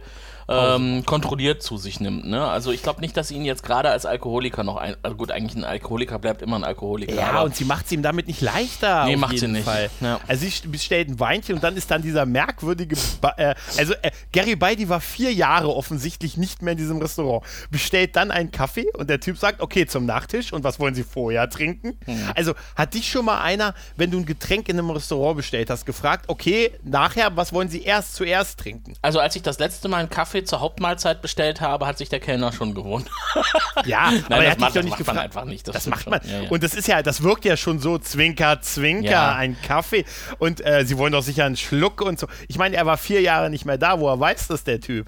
[0.50, 2.26] ähm, kontrolliert zu sich nimmt.
[2.26, 2.44] Ne?
[2.44, 4.96] Also ich glaube nicht, dass sie ihn jetzt gerade als Alkoholiker noch ein...
[5.02, 7.14] Also gut, eigentlich ein Alkoholiker bleibt immer ein Alkoholiker.
[7.14, 9.04] Ja, und sie macht es ihm damit nicht leichter.
[9.04, 9.64] Nee, macht sie nicht.
[9.64, 9.90] Fall.
[10.00, 10.20] Ja.
[10.26, 12.96] Also sie bestellt ein Weinchen und dann ist dann dieser merkwürdige.
[13.20, 17.44] Ba äh, also äh, Gary Beidi war vier Jahre offensichtlich nicht mehr in diesem Restaurant.
[17.70, 21.04] Bestellt dann einen Kaffee und der Typ sagt, okay, zum Nachtisch und was wollen Sie
[21.04, 21.98] vorher trinken?
[22.04, 22.30] Hm.
[22.34, 25.86] Also hat dich schon mal einer, wenn du ein Getränk in einem Restaurant bestellt hast,
[25.86, 28.94] gefragt, okay, nachher, was wollen Sie erst zuerst trinken?
[29.02, 32.20] Also als ich das letzte Mal einen Kaffee zur Hauptmahlzeit bestellt habe, hat sich der
[32.20, 33.06] Kellner schon gewohnt.
[33.86, 35.66] Ja, aber Nein, er das hat macht, das nicht macht man einfach nicht.
[35.68, 36.20] Das stimmt macht man.
[36.24, 36.50] Ja, ja.
[36.50, 39.34] Und das ist ja, das wirkt ja schon so Zwinker, Zwinker, Ja.
[39.34, 40.04] ein Kaffee.
[40.38, 42.26] Und äh, sie wollen doch sicher einen Schluck und so.
[42.48, 43.98] Ich meine, er war vier Jahre nicht mehr da.
[44.00, 45.06] Woher weiß das der Typ?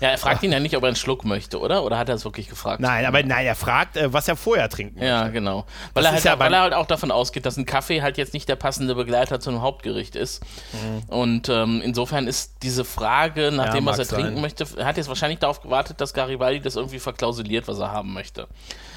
[0.00, 1.84] Ja, er fragt ihn ja nicht, ob er einen Schluck möchte, oder?
[1.84, 2.80] Oder hat er es wirklich gefragt?
[2.80, 5.66] Nein, aber nein, er fragt, äh, was er vorher trinken Ja, genau.
[5.94, 8.34] Weil er, halt, ja weil er halt auch davon ausgeht, dass ein Kaffee halt jetzt
[8.34, 10.42] nicht der passende Begleiter zu einem Hauptgericht ist.
[10.72, 11.08] Mhm.
[11.08, 14.40] Und ähm, insofern ist diese Frage, nach Ja, dem, was er trinken sein.
[14.40, 18.12] möchte, er hat jetzt wahrscheinlich darauf gewartet, dass Garibaldi das irgendwie verklausuliert, was er haben
[18.12, 18.42] möchte.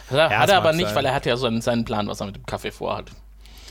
[0.10, 0.96] Hat er, Ja, hat er aber nicht, sein.
[0.96, 3.06] weil er hat ja so einen, seinen Plan, was er mit dem Kaffee vorhat.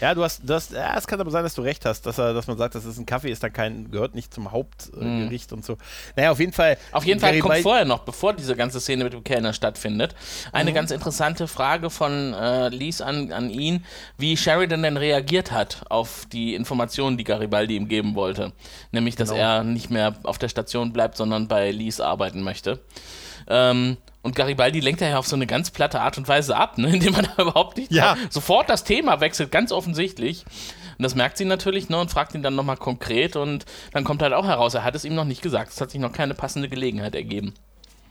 [0.00, 2.18] Ja, du hast, du hast, ja, es kann aber sein, dass du recht hast, dass,
[2.18, 5.52] er, dass man sagt, das ist ein Kaffee, ist dann kein, gehört nicht zum Hauptgericht
[5.52, 5.76] und so.
[6.16, 6.74] Naja, auf jeden Fall.
[6.74, 6.94] Mhm.
[6.96, 10.50] Auf jeden Fall kommt vorher noch, bevor diese ganze Szene mit dem Kellner stattfindet, Mhm.
[10.54, 13.84] eine ganz interessante Frage von äh, Lies an, an ihn,
[14.16, 18.52] wie Sheridan denn reagiert hat auf die Informationen, die Garibaldi ihm geben wollte.
[18.92, 19.40] Nämlich, dass Genau.
[19.40, 22.80] er nicht mehr auf der Station bleibt, sondern bei Lies arbeiten möchte.
[23.48, 26.88] Ähm, und Garibaldi lenkt ja auf so eine ganz platte Art und Weise ab, ne?
[26.94, 28.16] indem man da überhaupt nicht Ja.
[28.30, 30.44] sofort das Thema wechselt, ganz offensichtlich.
[30.98, 34.20] Und das merkt sie natürlich ne, und fragt ihn dann nochmal konkret und dann kommt
[34.22, 35.72] halt auch heraus, er hat es ihm noch nicht gesagt.
[35.72, 37.54] Es hat sich noch keine passende Gelegenheit ergeben.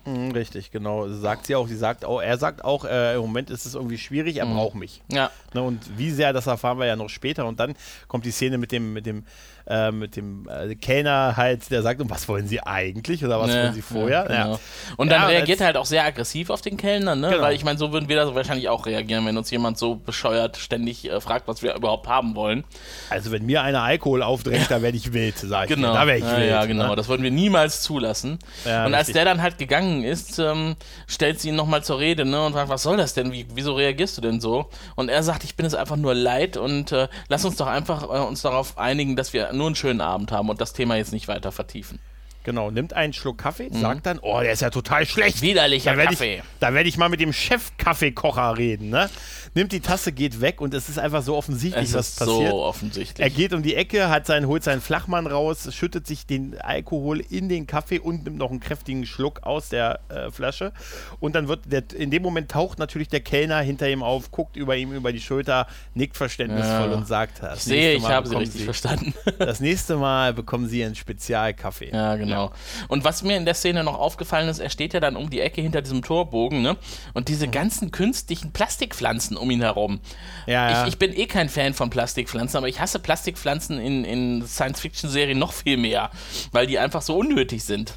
[0.05, 1.07] Mhm, richtig, genau.
[1.09, 1.67] Sagt sie auch.
[1.67, 4.39] Sie sagt auch, er sagt auch, äh, im Moment ist es irgendwie schwierig, Mhm.
[4.39, 5.01] er braucht mich.
[5.11, 7.45] Ja, Ne, und wie sehr, das erfahren wir ja noch später.
[7.45, 7.75] Und dann
[8.07, 9.25] kommt die Szene mit dem, mit dem,
[9.67, 13.23] äh, mit dem äh, Kellner halt, der sagt, und was wollen Sie eigentlich?
[13.23, 14.27] Oder was Ja, wollen Sie vorher?
[14.29, 14.59] Ja, genau.
[14.97, 17.29] Und dann reagiert er halt auch sehr aggressiv auf den Kellner, ne?
[17.29, 17.41] Genau.
[17.41, 19.95] Weil ich meine, so würden wir da so wahrscheinlich auch reagieren, wenn uns jemand so
[19.95, 22.63] bescheuert ständig äh, fragt, was wir überhaupt haben wollen.
[23.09, 25.93] Also wenn mir einer Alkohol aufdrängt, da werde ich wild, sag ich Genau.
[25.93, 26.49] Da wäre ich wild.
[26.49, 26.89] ja, genau.
[26.89, 26.95] Ne?
[26.95, 28.39] Das würden wir niemals zulassen.
[28.65, 29.13] Und als richtig.
[29.15, 30.75] der dann halt gegangen ist, ähm,
[31.07, 32.45] stellt sie ihn nochmal zur Rede, ne?
[32.45, 33.31] Und fragt, was soll das denn?
[33.31, 34.69] Wie, wieso reagierst du denn so?
[34.95, 38.03] Und er sagt, ich bin es einfach nur leid und äh, lass uns doch einfach
[38.03, 41.13] äh, uns darauf einigen, dass wir nur einen schönen Abend haben und das Thema jetzt
[41.13, 41.99] nicht weiter vertiefen.
[42.43, 45.41] Genau, nimmt einen Schluck Kaffee, sagt dann, oh, der ist ja total schlecht.
[45.41, 46.35] Widerlicher Da werde Kaffee.
[46.37, 49.09] ich, da werd ich mal mit dem Chef-Kaffeekocher reden, ne?
[49.55, 52.49] Nimmt die Tasse, geht weg und es ist einfach so offensichtlich, Es was ist passiert.
[52.51, 53.23] so offensichtlich.
[53.25, 57.19] Er geht um die Ecke, hat seinen, holt seinen Flachmann raus, schüttet sich den Alkohol
[57.19, 60.71] in den Kaffee und nimmt noch einen kräftigen Schluck aus der äh, Flasche.
[61.19, 64.55] Und dann wird der, in dem Moment taucht natürlich der Kellner hinter ihm auf, guckt
[64.55, 65.65] über ihm über die Schulter,
[65.95, 66.95] nickt verständnisvoll Ja.
[66.97, 69.13] und sagt, das ich sehe, ich habe sie richtig verstanden.
[69.39, 71.89] Das nächste Mal bekommen Sie einen Spezialkaffee.
[71.91, 72.38] Ja, genau.
[72.87, 75.39] Und was mir in der Szene noch aufgefallen ist, er steht ja dann um die
[75.41, 76.77] Ecke hinter diesem Torbogen, ne?
[77.13, 79.99] Und diese ganzen künstlichen Plastikpflanzen um ihn herum.
[80.47, 80.83] Ja, ja.
[80.83, 85.37] Ich, ich bin eh kein Fan von Plastikpflanzen, aber ich hasse Plastikpflanzen in, in Science-Fiction-Serien
[85.37, 86.09] noch viel mehr,
[86.51, 87.93] weil die einfach so unnötig sind.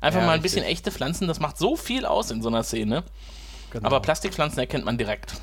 [0.00, 0.52] Einfach Ja, mal ein richtig.
[0.60, 3.02] bisschen echte Pflanzen, das macht so viel aus in so einer Szene.
[3.70, 3.86] Genau.
[3.86, 5.34] Aber Plastikpflanzen erkennt man direkt.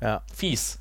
[0.00, 0.22] ja.
[0.34, 0.78] Fies.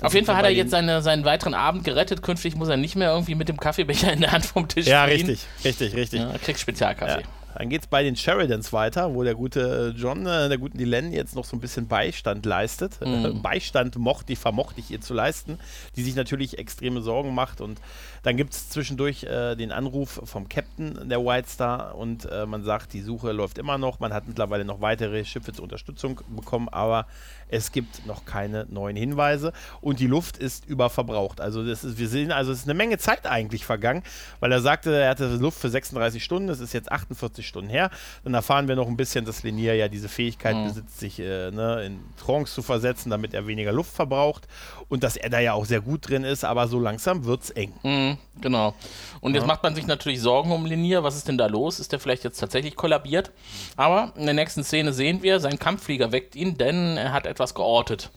[0.00, 2.22] Auf jeden Fall hat er jetzt seine, seinen weiteren Abend gerettet.
[2.22, 5.04] Künftig muss er nicht mehr irgendwie mit dem Kaffeebecher in der Hand vom Tisch Ja,
[5.06, 5.26] fliehen.
[5.26, 6.20] richtig, richtig, richtig.
[6.20, 7.20] Ja, er kriegt Spezialkaffee.
[7.22, 7.26] Ja.
[7.56, 11.12] Dann geht es bei den Sheridans weiter, wo der gute John, äh, der guten Dylan,
[11.12, 13.00] jetzt noch so ein bisschen Beistand leistet.
[13.04, 13.42] Mhm.
[13.42, 15.58] Beistand mochte ich, vermochte ich ihr zu leisten,
[15.96, 17.60] die sich natürlich extreme Sorgen macht.
[17.60, 17.80] Und
[18.22, 22.62] dann gibt es zwischendurch äh, den Anruf vom Captain der White Star und äh, man
[22.64, 24.00] sagt, die Suche läuft immer noch.
[24.00, 27.06] Man hat mittlerweile noch weitere Schiffe zur Unterstützung bekommen, aber
[27.48, 31.40] es gibt noch keine neuen Hinweise und die Luft ist überverbraucht.
[31.40, 34.02] Also das ist, wir sehen, also es ist eine Menge Zeit eigentlich vergangen,
[34.38, 37.90] weil er sagte, er hatte Luft für 36 Stunden, es ist jetzt 48 Stunden her.
[38.24, 40.64] Dann erfahren wir noch ein bisschen, dass Lenier ja diese Fähigkeit Mhm.
[40.64, 44.46] besitzt, sich äh, ne, in Trance zu versetzen, damit er weniger Luft verbraucht
[44.90, 47.50] und dass er da ja auch sehr gut drin ist, aber so langsam wird es
[47.50, 47.72] eng.
[47.82, 48.74] Mhm, genau.
[49.22, 51.02] Und jetzt macht man sich natürlich Sorgen um Linier.
[51.02, 51.80] Was ist denn da los?
[51.80, 53.30] Ist der vielleicht jetzt tatsächlich kollabiert?
[53.76, 57.54] Aber in der nächsten Szene sehen wir, sein Kampfflieger weckt ihn, denn er hat etwas
[57.54, 58.10] geortet.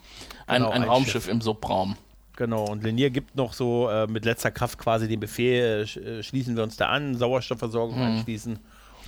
[0.47, 1.95] Ein, Genau, ein ein Raumschiff im Subraum.
[2.35, 6.23] Genau, und Lenier gibt noch so äh, mit letzter Kraft quasi den Befehl, äh, äh,
[6.23, 8.17] schließen wir uns da an, Sauerstoffversorgung Mhm.
[8.17, 8.59] anschließen.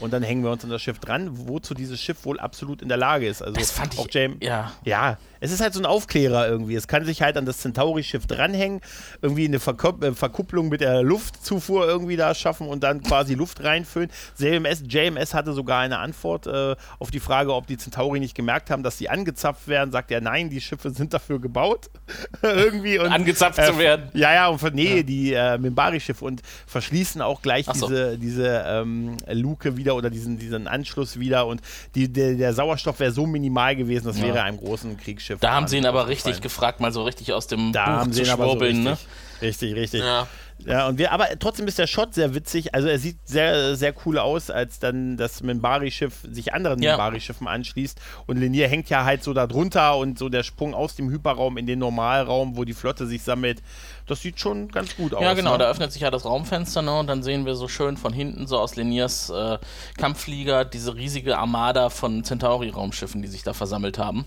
[0.02, 2.90] Und dann hängen wir uns an das Schiff dran, wozu dieses Schiff wohl absolut in
[2.90, 3.42] der Lage ist.
[3.42, 4.74] Also Das fand ich- auch James, ja.
[4.84, 6.76] ja, es ist halt so ein Aufklärer irgendwie.
[6.76, 8.82] Es kann sich halt an das Centauri-Schiff dranhängen,
[9.22, 13.64] irgendwie eine Verkop äh, Verkupplung mit der Luftzufuhr irgendwie da schaffen und dann quasi Luft
[13.64, 14.10] reinfüllen.
[14.40, 18.70] JMS, JMS hatte sogar eine Antwort äh, auf die Frage, ob die Centauri nicht gemerkt
[18.72, 19.92] haben, dass sie angezapft werden.
[19.92, 21.90] Sagt er, nein, die Schiffe sind dafür gebaut.
[22.42, 22.98] irgendwie.
[23.00, 24.10] Und, Angezapft zu werden.
[24.14, 27.88] Ja, ja, und nee, die äh, Mimbari-Schiffe und verschließen auch gleich so.
[27.88, 31.62] diese, diese ähm, Luke wieder oder diesen, diesen Anschluss wieder und
[31.94, 34.26] die, der, der Sauerstoff wäre so minimal gewesen, das Ja.
[34.26, 35.35] wäre einem großen Kriegsschiff.
[35.40, 38.14] Da haben sie ihn aber richtig gefragt, mal so richtig aus dem Da Buch haben
[38.14, 38.88] sie ihn aber so schwurbeln.
[38.88, 39.42] richtig, ne?
[39.48, 40.02] richtig, richtig.
[40.02, 40.28] Ja.
[40.60, 42.74] Ja, und wir, aber trotzdem ist der Shot sehr witzig.
[42.74, 46.92] Also er sieht sehr, sehr cool aus, als dann das Minbari-Schiff sich anderen Ja.
[46.94, 48.00] Minbari-Schiffen anschließt.
[48.26, 51.58] Und Lenier hängt ja halt so da drunter und so der Sprung aus dem Hyperraum
[51.58, 53.62] in den Normalraum, wo die Flotte sich sammelt.
[54.08, 55.22] Das sieht schon ganz gut aus.
[55.22, 55.60] Ja, genau, ne?
[55.60, 58.48] da öffnet sich ja das Raumfenster ne, und dann sehen wir so schön von hinten,
[58.48, 59.58] so aus Leniers äh,
[59.98, 64.26] Kampfflieger, diese riesige Armada von Centauri-Raumschiffen, die sich da versammelt haben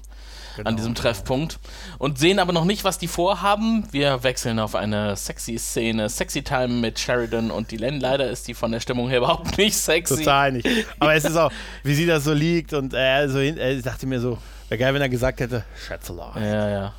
[0.57, 1.59] Genau, an diesem Treffpunkt.
[1.99, 3.87] Und sehen aber noch nicht, was die vorhaben.
[3.91, 8.01] Wir wechseln auf eine sexy Szene, Sexy Time mit Sheridan und Dylan.
[8.01, 10.17] Leider ist die von der Stimmung her überhaupt nicht sexy.
[10.17, 10.69] Total nicht.
[10.99, 14.07] Aber es ist auch, wie sie da so liegt und er so hin, er dachte
[14.07, 14.39] mir so,
[14.69, 16.43] wäre geil, wenn er gesagt hätte, Schätzelein.
[16.43, 16.95] Ja, ja.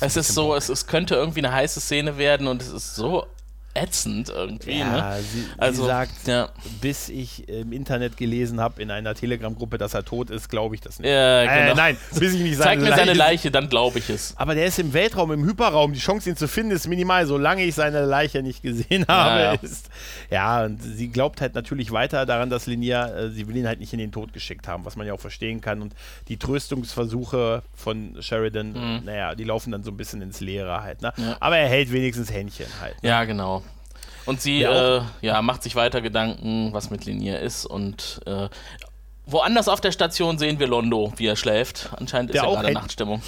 [0.00, 3.26] Es ist so, es, es könnte irgendwie eine heiße Szene werden und es ist so
[3.82, 4.78] ätzend irgendwie.
[4.78, 5.22] Ja, ne?
[5.22, 6.48] sie, Also, sie sagt, ja.
[6.80, 10.80] bis ich im Internet gelesen habe in einer Telegram-Gruppe, dass er tot ist, glaube ich
[10.80, 11.08] das nicht.
[11.10, 11.74] Ja, Äh, genau.
[11.76, 14.34] nein, bis ich nicht Zeig mir seine Leiche- Leiche, dann glaube ich es.
[14.36, 15.92] Aber der ist im Weltraum, im Hyperraum.
[15.92, 19.40] Die Chance, ihn zu finden, ist minimal, solange ich seine Leiche nicht gesehen habe.
[19.40, 19.52] ja.
[19.54, 19.88] Ist,
[20.30, 23.80] ja, und sie glaubt halt natürlich weiter daran, dass Linia, äh, sie will ihn halt
[23.80, 25.82] nicht in den Tod geschickt haben, was man ja auch verstehen kann.
[25.82, 25.94] Und
[26.28, 26.36] die
[26.84, 31.02] Tröstungsversuche von Sheridan, naja, die laufen dann so ein bisschen ins Leere halt.
[31.02, 31.12] Ne?
[31.16, 31.22] Mhm.
[31.24, 31.36] Ja.
[31.40, 32.94] Aber er hält wenigstens Händchen halt.
[33.02, 33.62] Ja, genau.
[34.26, 37.66] Und sie Ja, äh, ja, macht sich weiter Gedanken, was mit Linier ist.
[37.66, 38.48] Und äh,
[39.26, 41.90] woanders auf der Station sehen wir Londo, wie er schläft.
[41.96, 43.22] Anscheinend ist ja auch gerade Nachtstimmung.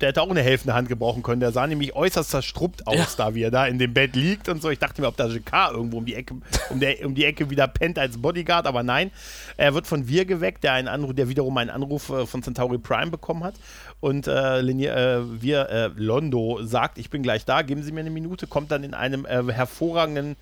[0.00, 1.40] Der hätte auch eine helfende Hand gebrauchen können.
[1.40, 3.06] Der sah nämlich äußerst zerstruppt aus, Ja.
[3.16, 4.70] da wie er da in dem Bett liegt und so.
[4.70, 6.34] Ich dachte mir, ob da JK irgendwo um die Ecke,
[6.70, 9.10] um, der, um die Ecke wieder pennt als Bodyguard, aber nein.
[9.56, 12.78] Er wird von Wir geweckt, der, einen Anruf, der wiederum einen Anruf äh, von Centauri
[12.78, 13.54] Prime bekommen hat.
[14.00, 18.00] Und äh, Linier, äh, wir, äh, Londo sagt, ich bin gleich da, geben Sie mir
[18.00, 20.36] eine Minute, kommt dann in einem äh, hervorragenden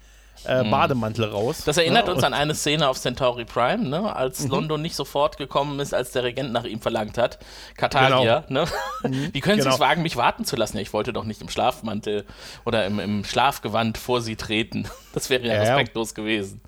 [0.44, 1.60] äh, Bademantel raus.
[1.60, 1.62] Mhm.
[1.66, 4.14] Das erinnert Ja, uns und- an eine Szene auf Centauri Prime, ne?
[4.14, 4.50] als Mhm.
[4.50, 7.38] Londo nicht sofort gekommen ist, als der Regent nach ihm verlangt hat.
[7.76, 8.64] Katagia, ne?
[9.32, 9.74] Wie können Sie genau.
[9.74, 10.76] es wagen, mich warten zu lassen?
[10.76, 12.24] Ja, ich wollte doch nicht im Schlafmantel
[12.64, 14.88] oder im, im Schlafgewand vor Sie treten.
[15.12, 15.54] Das wäre ja.
[15.60, 16.60] respektlos gewesen.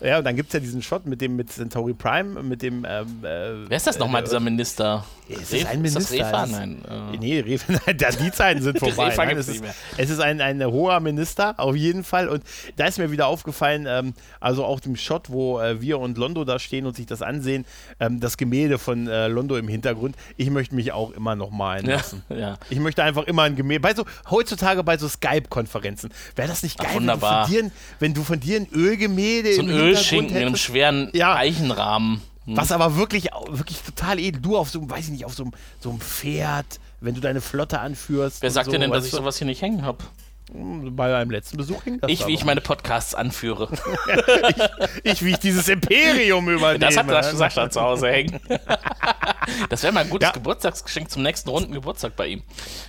[0.00, 2.84] Ja, und dann gibt es ja diesen Shot mit dem mit Centauri Prime, mit dem.
[2.88, 5.04] Ähm, äh, Wer ist das nochmal, äh, dieser Minister?
[5.28, 6.26] Ist das ein Ist das Minister?
[6.26, 6.46] Refa?
[6.46, 6.82] Nein.
[7.12, 9.06] Äh, Nee, Refa, nein, die Zeiten sind vorbei.
[9.08, 9.64] Refa Nein, es, ist,
[9.96, 12.28] es ist ein, ein hoher Minister, auf jeden Fall.
[12.28, 12.42] Und
[12.76, 16.44] da ist mir wieder aufgefallen, ähm, also auch dem Shot, wo äh, wir und Londo
[16.44, 17.64] da stehen und sich das ansehen,
[18.00, 20.16] ähm, das Gemälde von äh, Londo im Hintergrund.
[20.36, 22.22] Ich möchte mich auch immer noch malen ja, lassen.
[22.28, 22.58] ja.
[22.68, 23.80] Ich möchte einfach immer ein Gemälde.
[23.80, 26.10] Bei so, heutzutage bei so Skype-Konferenzen.
[26.36, 29.54] Wäre das nicht Ach, geil, wenn du, dir, ein- wenn du von dir ein Ölgemälde
[29.54, 31.34] So im ein Hintergrund Ölschinken in einem schweren Ja.
[31.34, 32.20] Eichenrahmen.
[32.46, 32.56] Hm.
[32.56, 34.40] Was aber wirklich, wirklich total edel.
[34.40, 37.20] Du auf so einem, weiß ich nicht, auf so einem, so einem Pferd, wenn du
[37.20, 38.42] deine Flotte anführst.
[38.42, 40.04] Wer sagt so, dir denn, dass ich sowas hier nicht hängen habe?
[40.52, 43.68] Bei einem letzten Besuch hing das Ich, wie ich meine Podcasts anführe.
[45.02, 46.78] ich, wie ich dieses Imperium übernehme.
[46.80, 48.40] Das hat das Sascha zu Hause hängen.
[49.68, 50.32] Das wäre mal ein gutes Ja.
[50.32, 52.42] Geburtstagsgeschenk zum nächsten runden Geburtstag bei ihm.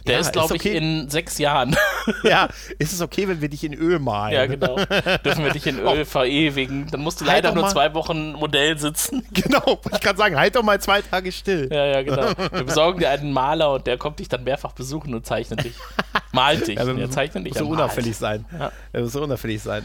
[0.07, 0.69] Der Ja, ist, glaube okay.
[0.69, 1.75] ich, in sechs Jahren.
[2.23, 2.47] Ja,
[2.79, 4.33] ist es okay, wenn wir dich in Öl malen?
[4.33, 4.75] ja, genau.
[5.25, 6.87] Dürfen wir dich in Öl verewigen.
[6.89, 9.25] Dann musst du Halt leider nur zwei Wochen Modell sitzen.
[9.31, 11.67] Genau, ich gerade sagen, halt doch mal zwei Tage still.
[11.71, 12.29] Ja, ja, genau.
[12.51, 15.75] Wir besorgen dir einen Maler und der kommt dich dann mehrfach besuchen und zeichnet dich.
[16.31, 16.77] Malt dich.
[16.77, 17.55] er zeichnet nicht.
[17.55, 18.45] Muss so unauffällig sein.
[18.57, 18.71] Ja.
[19.01, 19.83] Muss so unauffällig sein.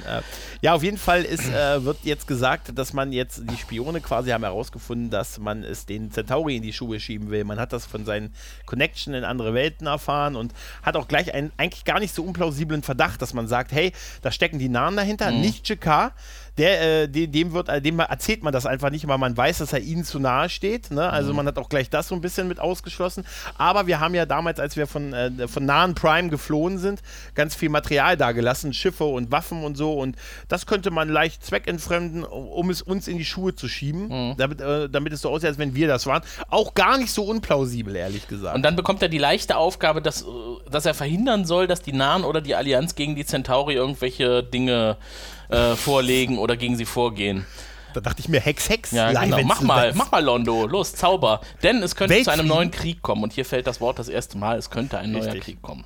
[0.61, 4.31] Ja, auf jeden Fall ist, äh, wird jetzt gesagt, dass man jetzt, die Spione quasi
[4.31, 7.45] haben herausgefunden, dass man es den Centauri in die Schuhe schieben will.
[7.45, 8.35] Man hat das von seinen
[8.67, 10.53] Connection in andere Welten erfahren und
[10.83, 13.93] hat auch gleich einen eigentlich gar nicht so unplausiblen Verdacht, dass man sagt, hey,
[14.23, 15.41] da stecken die Nahen dahinter, mhm.
[15.41, 16.13] nicht Jakar,
[16.61, 19.73] der, äh, dem, wird, äh, dem erzählt man das einfach nicht, weil man weiß, dass
[19.73, 20.91] er ihnen zu nahe steht.
[20.91, 21.09] Ne?
[21.09, 21.37] Also mhm.
[21.37, 23.25] man hat auch gleich das so ein bisschen mit ausgeschlossen.
[23.57, 27.01] Aber wir haben ja damals, als wir von, äh, von nahen Prime geflohen sind,
[27.35, 29.95] ganz viel Material da gelassen, Schiffe und Waffen und so.
[29.95, 30.17] Und
[30.49, 34.35] das könnte man leicht zweckentfremden, um es uns in die Schuhe zu schieben, mhm.
[34.37, 36.23] damit, äh, damit es so aussieht, als wenn wir das waren.
[36.51, 38.55] Auch gar nicht so unplausibel, ehrlich gesagt.
[38.55, 40.27] Und dann bekommt er die leichte Aufgabe, dass, äh,
[40.71, 44.99] dass er verhindern soll, dass die Nahen oder die Allianz gegen die Centauri irgendwelche Dinge
[45.01, 45.05] äh,
[45.77, 47.47] vorlegen oder gegen sie vorgehen.
[47.95, 48.91] Da dachte ich mir, Hex, Hex.
[48.93, 49.43] Ja, genau.
[49.45, 50.67] Mach mal, mach mal, Londo.
[50.67, 51.41] Los, Zauber.
[51.63, 53.23] Denn es könnte zu einem neuen Krieg kommen.
[53.23, 54.59] Und hier fällt das Wort das erste Mal.
[54.59, 55.33] Es könnte ein Richtig.
[55.33, 55.85] neuer Krieg kommen.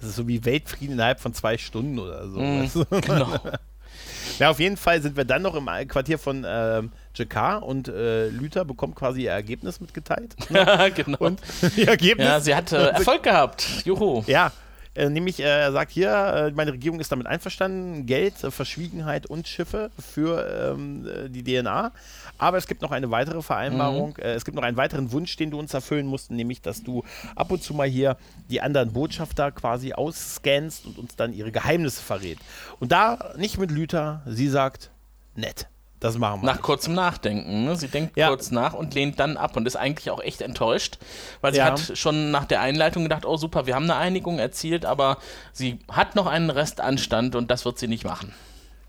[0.00, 2.40] Das ist so wie Weltfrieden innerhalb von zwei Stunden oder so.
[2.40, 3.38] Mm, genau.
[4.40, 6.82] ja, auf jeden Fall sind wir dann noch im Quartier von äh,
[7.14, 10.34] Jakar und äh, Lüther bekommt quasi ihr Ergebnis mitgeteilt.
[10.50, 11.18] Ja, genau.
[11.18, 11.40] Und
[11.76, 12.26] Ergebnis.
[12.26, 13.64] Ja, sie hat äh, Erfolg gehabt.
[13.84, 14.24] Juhu.
[14.26, 14.50] Ja,
[14.94, 19.26] äh, nämlich, äh, er sagt hier, äh, meine Regierung ist damit einverstanden, Geld, äh, Verschwiegenheit
[19.26, 21.92] und Schiffe für ähm, äh, die DNA.
[22.36, 24.10] Aber es gibt noch eine weitere Vereinbarung.
[24.18, 24.22] Mhm.
[24.22, 27.04] es gibt noch einen weiteren Wunsch, den du uns erfüllen musst, nämlich, dass du
[27.36, 28.16] ab und zu mal hier
[28.50, 32.38] die anderen Botschafter quasi ausscannst und uns dann ihre Geheimnisse verrät.
[32.80, 34.90] Und da nicht mit Lüther, sie sagt,
[35.34, 35.68] nett.
[36.02, 36.46] Das machen wir.
[36.46, 36.62] Nach nicht.
[36.62, 37.64] kurzem Nachdenken.
[37.64, 37.76] Ne?
[37.76, 38.26] Sie denkt ja.
[38.26, 40.98] kurz nach und lehnt dann ab und ist eigentlich auch echt enttäuscht,
[41.40, 41.66] weil sie ja.
[41.66, 45.18] hat schon nach der Einleitung gedacht, oh super, wir haben eine Einigung erzielt, aber
[45.52, 48.34] sie hat noch einen Restanstand und das wird sie nicht machen.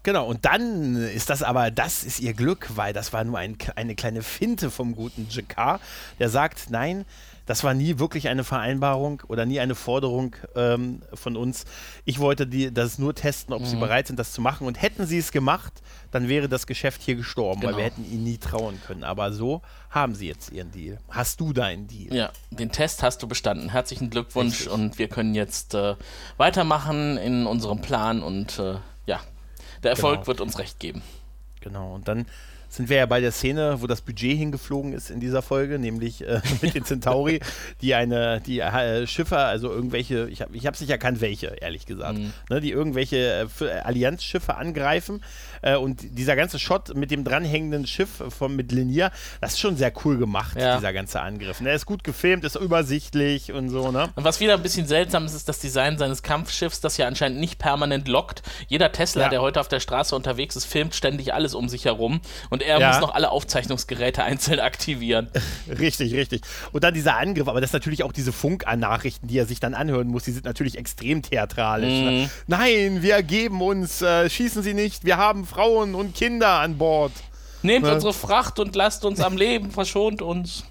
[0.01, 3.57] Genau, und dann ist das aber, das ist ihr Glück, weil das war nur ein,
[3.75, 5.79] eine kleine Finte vom guten Jakar,
[6.17, 7.05] der sagt, nein,
[7.45, 11.65] das war nie wirklich eine Vereinbarung oder nie eine Forderung ähm, von uns.
[12.05, 13.65] Ich wollte die, das nur testen, ob mhm.
[13.65, 14.65] sie bereit sind, das zu machen.
[14.65, 15.73] Und hätten sie es gemacht,
[16.11, 17.73] dann wäre das Geschäft hier gestorben, genau.
[17.73, 19.03] weil wir hätten ihnen nie trauen können.
[19.03, 20.99] Aber so haben sie jetzt ihren Deal.
[21.09, 22.15] Hast du deinen Deal?
[22.15, 23.69] Ja, den Test hast du bestanden.
[23.69, 24.73] Herzlichen Glückwunsch Richtig.
[24.73, 25.95] und wir können jetzt äh,
[26.37, 28.75] weitermachen in unserem Plan und äh,
[29.05, 29.19] ja,
[29.83, 30.27] der Erfolg genau.
[30.27, 31.01] wird uns recht geben.
[31.59, 32.25] Genau, und dann
[32.73, 36.27] sind wir ja bei der Szene, wo das Budget hingeflogen ist in dieser Folge, nämlich
[36.27, 37.39] äh, mit den Centauri,
[37.81, 41.85] die eine, die äh, Schiffe, also irgendwelche, ich habe ich es nicht erkannt, welche, ehrlich
[41.85, 42.33] gesagt, mhm.
[42.49, 45.23] ne, die irgendwelche äh, Allianzschiffe angreifen
[45.61, 49.77] äh, und dieser ganze Shot mit dem dranhängenden Schiff von, mit Linier, das ist schon
[49.77, 50.77] sehr cool gemacht, ja.
[50.77, 51.61] dieser ganze Angriff.
[51.61, 51.69] Ne?
[51.69, 54.09] Er ist gut gefilmt, ist übersichtlich und so, ne?
[54.15, 57.39] Und was wieder ein bisschen seltsam ist, ist das Design seines Kampfschiffs, das ja anscheinend
[57.39, 58.41] nicht permanent lockt.
[58.67, 59.29] Jeder Tesla, ja.
[59.29, 62.79] der heute auf der Straße unterwegs ist, filmt ständig alles um sich herum und er
[62.79, 62.89] ja.
[62.89, 65.29] muss noch alle Aufzeichnungsgeräte einzeln aktivieren.
[65.79, 66.41] richtig, richtig.
[66.71, 69.73] Und dann dieser Angriff, aber das ist natürlich auch diese Funknachrichten, die er sich dann
[69.73, 71.89] anhören muss, die sind natürlich extrem theatralisch.
[71.89, 72.11] Ne?
[72.11, 72.17] Mhm.
[72.17, 72.29] Ne?
[72.47, 77.11] Nein, wir ergeben uns, äh, schießen Sie nicht, wir haben Frauen und Kinder an Bord.
[77.61, 77.93] Nehmt ne?
[77.93, 80.65] unsere Fracht und lasst uns am Leben, verschont uns.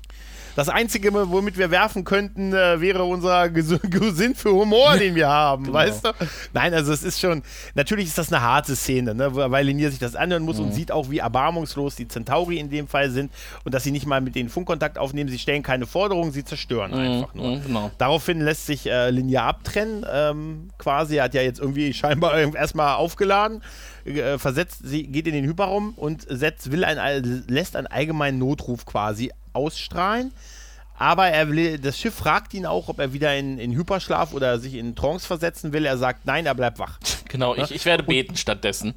[0.57, 3.51] Das Einzige, womit wir werfen könnten, äh, wäre unser
[4.13, 5.75] Sinn für Humor, den wir haben, genau.
[5.75, 6.11] weißt du?
[6.53, 7.43] Nein, also es ist schon,
[7.75, 10.67] natürlich ist das eine harte Szene, ne, weil Linier sich das anhören muss mhm.
[10.67, 13.33] und sieht auch, wie erbarmungslos die Centauri in dem Fall sind
[13.65, 16.91] und dass sie nicht mal mit denen Funkkontakt aufnehmen, sie stellen keine Forderungen, sie zerstören
[16.91, 16.99] mhm.
[16.99, 17.57] einfach nur.
[17.57, 17.91] Mhm, genau.
[17.99, 22.97] Daraufhin lässt sich äh, Linear abtrennen, ähm, quasi, er hat ja jetzt irgendwie scheinbar erstmal
[22.97, 23.63] aufgeladen
[24.05, 28.85] äh, versetzt, sie geht in den Hyperraum und setzt, will ein, lässt einen allgemeinen Notruf
[28.85, 30.33] quasi ausstrahlen.
[31.03, 34.61] Aber er will, das Schiff fragt ihn auch, ob er wieder in, in Hyperschlaf oder
[34.61, 35.85] sich in Trance versetzen will.
[35.85, 36.99] Er sagt nein, er bleibt wach.
[37.33, 38.93] Genau, ich, ich werde beten und, stattdessen.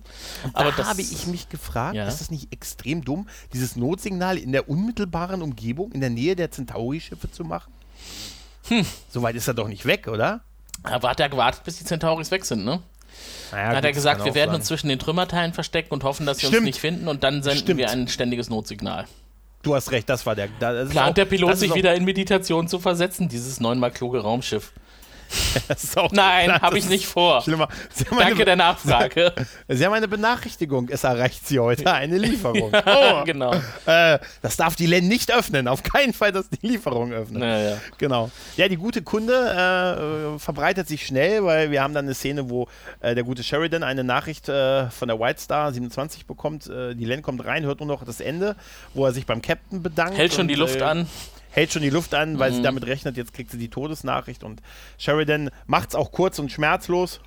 [0.52, 2.06] Aber da habe ich mich gefragt, ja.
[2.06, 6.52] ist das nicht extrem dumm, dieses Notsignal in der unmittelbaren Umgebung, in der Nähe der
[6.52, 7.72] Centauri-Schiffe zu machen?
[8.68, 8.86] Hm.
[9.08, 10.42] Soweit ist er doch nicht weg, oder?
[10.84, 12.82] Aber hat er gewartet, bis die Centauris weg sind, ne?
[13.52, 14.56] Naja, hat gut, er gesagt, wir werden sein.
[14.56, 16.62] uns zwischen den Trümmerteilen verstecken und hoffen, dass sie Stimmt.
[16.62, 17.80] uns nicht finden und dann senden Stimmt.
[17.80, 19.06] wir ein ständiges Notsignal.
[19.62, 20.48] Du hast recht, das war der.
[20.60, 24.72] Das Plant der Pilot sich wieder in Meditation zu versetzen, dieses neunmal kluge Raumschiff.
[26.12, 27.42] Nein, habe ich nicht vor.
[27.42, 27.68] Schlimmer.
[28.10, 29.34] Danke eine, der Nachfrage.
[29.68, 30.90] Sie haben eine Benachrichtigung.
[30.90, 32.72] Es erreicht Sie heute eine Lieferung.
[32.86, 33.54] Oh, genau.
[33.86, 35.68] Äh, das darf die Len nicht öffnen.
[35.68, 37.42] Auf keinen Fall das die Lieferung öffnen.
[37.42, 37.78] Ja, ja.
[37.98, 38.30] Genau.
[38.58, 42.68] Ja, die gute Kunde äh, verbreitet sich schnell, weil wir haben dann eine Szene, wo
[43.02, 46.68] äh, der gute Sheridan eine Nachricht äh, von der White Star 27 bekommt.
[46.68, 48.56] Äh, die Len kommt rein, hört nur noch das Ende,
[48.94, 50.18] wo er sich beim Captain bedankt.
[50.18, 51.08] Hält schon und, die Luft äh, an
[51.56, 52.56] hält schon die Luft an, weil mhm.
[52.56, 54.62] sie damit rechnet, jetzt kriegt sie die Todesnachricht und
[54.98, 57.22] Sheridan macht es auch kurz und schmerzlos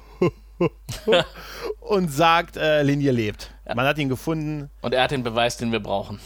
[1.80, 3.50] und sagt, äh, Linie lebt.
[3.66, 3.74] Ja.
[3.74, 4.70] Man hat ihn gefunden.
[4.82, 6.20] Und er hat den Beweis, den wir brauchen.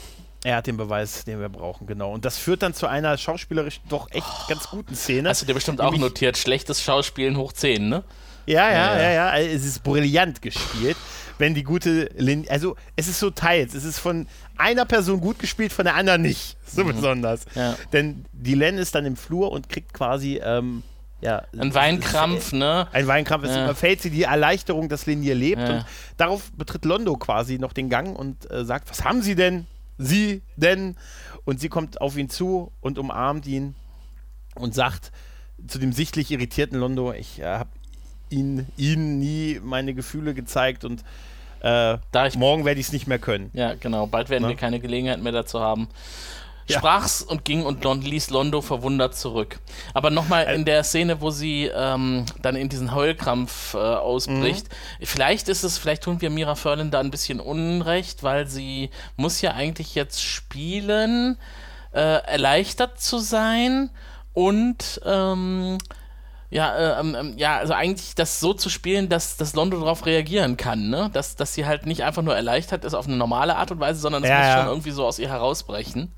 [0.44, 2.12] Er hat den Beweis, den wir brauchen, genau.
[2.12, 4.48] Und das führt dann zu einer schauspielerisch doch echt oh.
[4.48, 5.28] ganz guten Szene.
[5.28, 8.02] Hast du dir bestimmt auch notiert, schlechtes Schauspielen hoch 10, ne?
[8.46, 9.38] Ja, ja, ja, ja, ja.
[9.38, 10.96] Es ist brillant gespielt,
[11.38, 13.74] wenn die gute Lin also es ist so teils.
[13.74, 14.26] Es ist von
[14.62, 16.56] einer Person gut gespielt, von der anderen nicht.
[16.66, 16.94] So mhm.
[16.94, 17.44] besonders.
[17.54, 17.76] Ja.
[17.92, 20.82] Denn die Len ist dann im Flur und kriegt quasi ähm,
[21.20, 22.88] ja, ein Weinkrampf, ist, ne?
[22.92, 23.44] Ein Weinkrampf.
[23.44, 23.64] Es ja.
[23.64, 25.62] überfällt sie die Erleichterung, dass Linier lebt.
[25.62, 25.76] Ja.
[25.76, 25.84] Und
[26.16, 29.66] darauf betritt Londo quasi noch den Gang und äh, sagt: Was haben Sie denn?
[29.98, 30.96] Sie denn?
[31.44, 33.76] Und sie kommt auf ihn zu und umarmt ihn
[34.56, 35.12] und sagt
[35.68, 37.70] zu dem sichtlich irritierten Londo: Ich äh, habe
[38.30, 41.04] ihn, ihn nie meine Gefühle gezeigt und
[41.62, 41.98] äh,
[42.36, 43.50] morgen werde ich es nicht mehr können.
[43.52, 44.06] Ja, genau.
[44.06, 44.48] Bald werden Na?
[44.48, 45.88] wir keine Gelegenheit mehr dazu haben
[46.66, 46.78] ja.
[46.78, 49.58] sprach's und ging und Lon ließ Londo verwundert zurück.
[49.94, 55.06] Aber nochmal in der Szene, wo sie ähm, dann in diesen Heulkrampf äh, ausbricht, mhm.
[55.06, 59.40] vielleicht ist es, vielleicht tun wir Mira Furlan da ein bisschen Unrecht, weil sie muss
[59.40, 61.36] ja eigentlich jetzt spielen,
[61.92, 63.90] äh, erleichtert zu sein
[64.32, 65.78] und ähm,
[66.52, 70.04] ja, äh, ähm, ähm, ja, also eigentlich das so zu spielen, dass, dass Londo darauf
[70.04, 71.08] reagieren kann, ne?
[71.14, 74.00] Dass, dass sie halt nicht einfach nur erleichtert ist auf eine normale Art und Weise,
[74.00, 74.58] sondern es ja, muss ja.
[74.58, 76.12] schon irgendwie so aus ihr herausbrechen.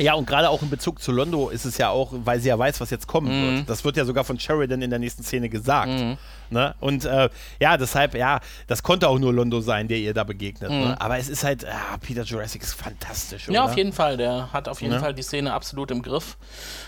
[0.00, 2.58] Ja, und gerade auch in Bezug zu Londo ist es ja auch, weil sie ja
[2.58, 3.56] weiß, was jetzt kommen mhm.
[3.58, 3.70] wird.
[3.70, 5.90] Das wird ja sogar von Sheridan in der nächsten Szene gesagt.
[5.90, 6.16] Mhm.
[6.48, 6.74] Ne?
[6.80, 7.28] Und äh,
[7.60, 10.70] ja, deshalb, ja, das konnte auch nur Londo sein, der ihr da begegnet.
[10.70, 10.76] Ne?
[10.76, 10.84] Mhm.
[10.88, 11.00] Ne?
[11.00, 13.48] Aber es ist halt, ah, Peter Jurassic ist fantastisch.
[13.48, 14.16] Ja, auf jeden Fall.
[14.16, 15.00] Der hat auf jeden ja.
[15.00, 16.38] Fall die Szene absolut im Griff.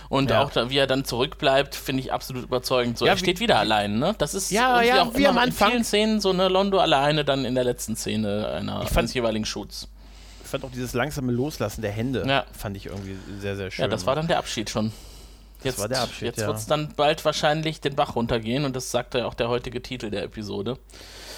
[0.08, 0.42] Und ja.
[0.42, 2.98] auch da, wie er dann zurückbleibt, finde ich absolut überzeugend.
[2.98, 4.14] So, ja, er steht wieder allein, ne?
[4.18, 5.68] Das ist ja, ja, auch wie am Anfang.
[5.68, 9.44] in vielen Szenen so, ne, Londo alleine dann in der letzten Szene einer, eines jeweiligen
[9.44, 9.88] Shoots
[10.52, 12.44] fand auch dieses langsame Loslassen der Hände, ja.
[12.52, 13.82] fand ich irgendwie sehr, sehr schön.
[13.82, 14.92] Ja, das war dann der Abschied schon.
[15.64, 16.46] Jetzt, das war der Abschied, Jetzt ja.
[16.46, 19.82] wird es dann bald wahrscheinlich den Bach runtergehen und das sagt ja auch der heutige
[19.82, 20.78] Titel der Episode.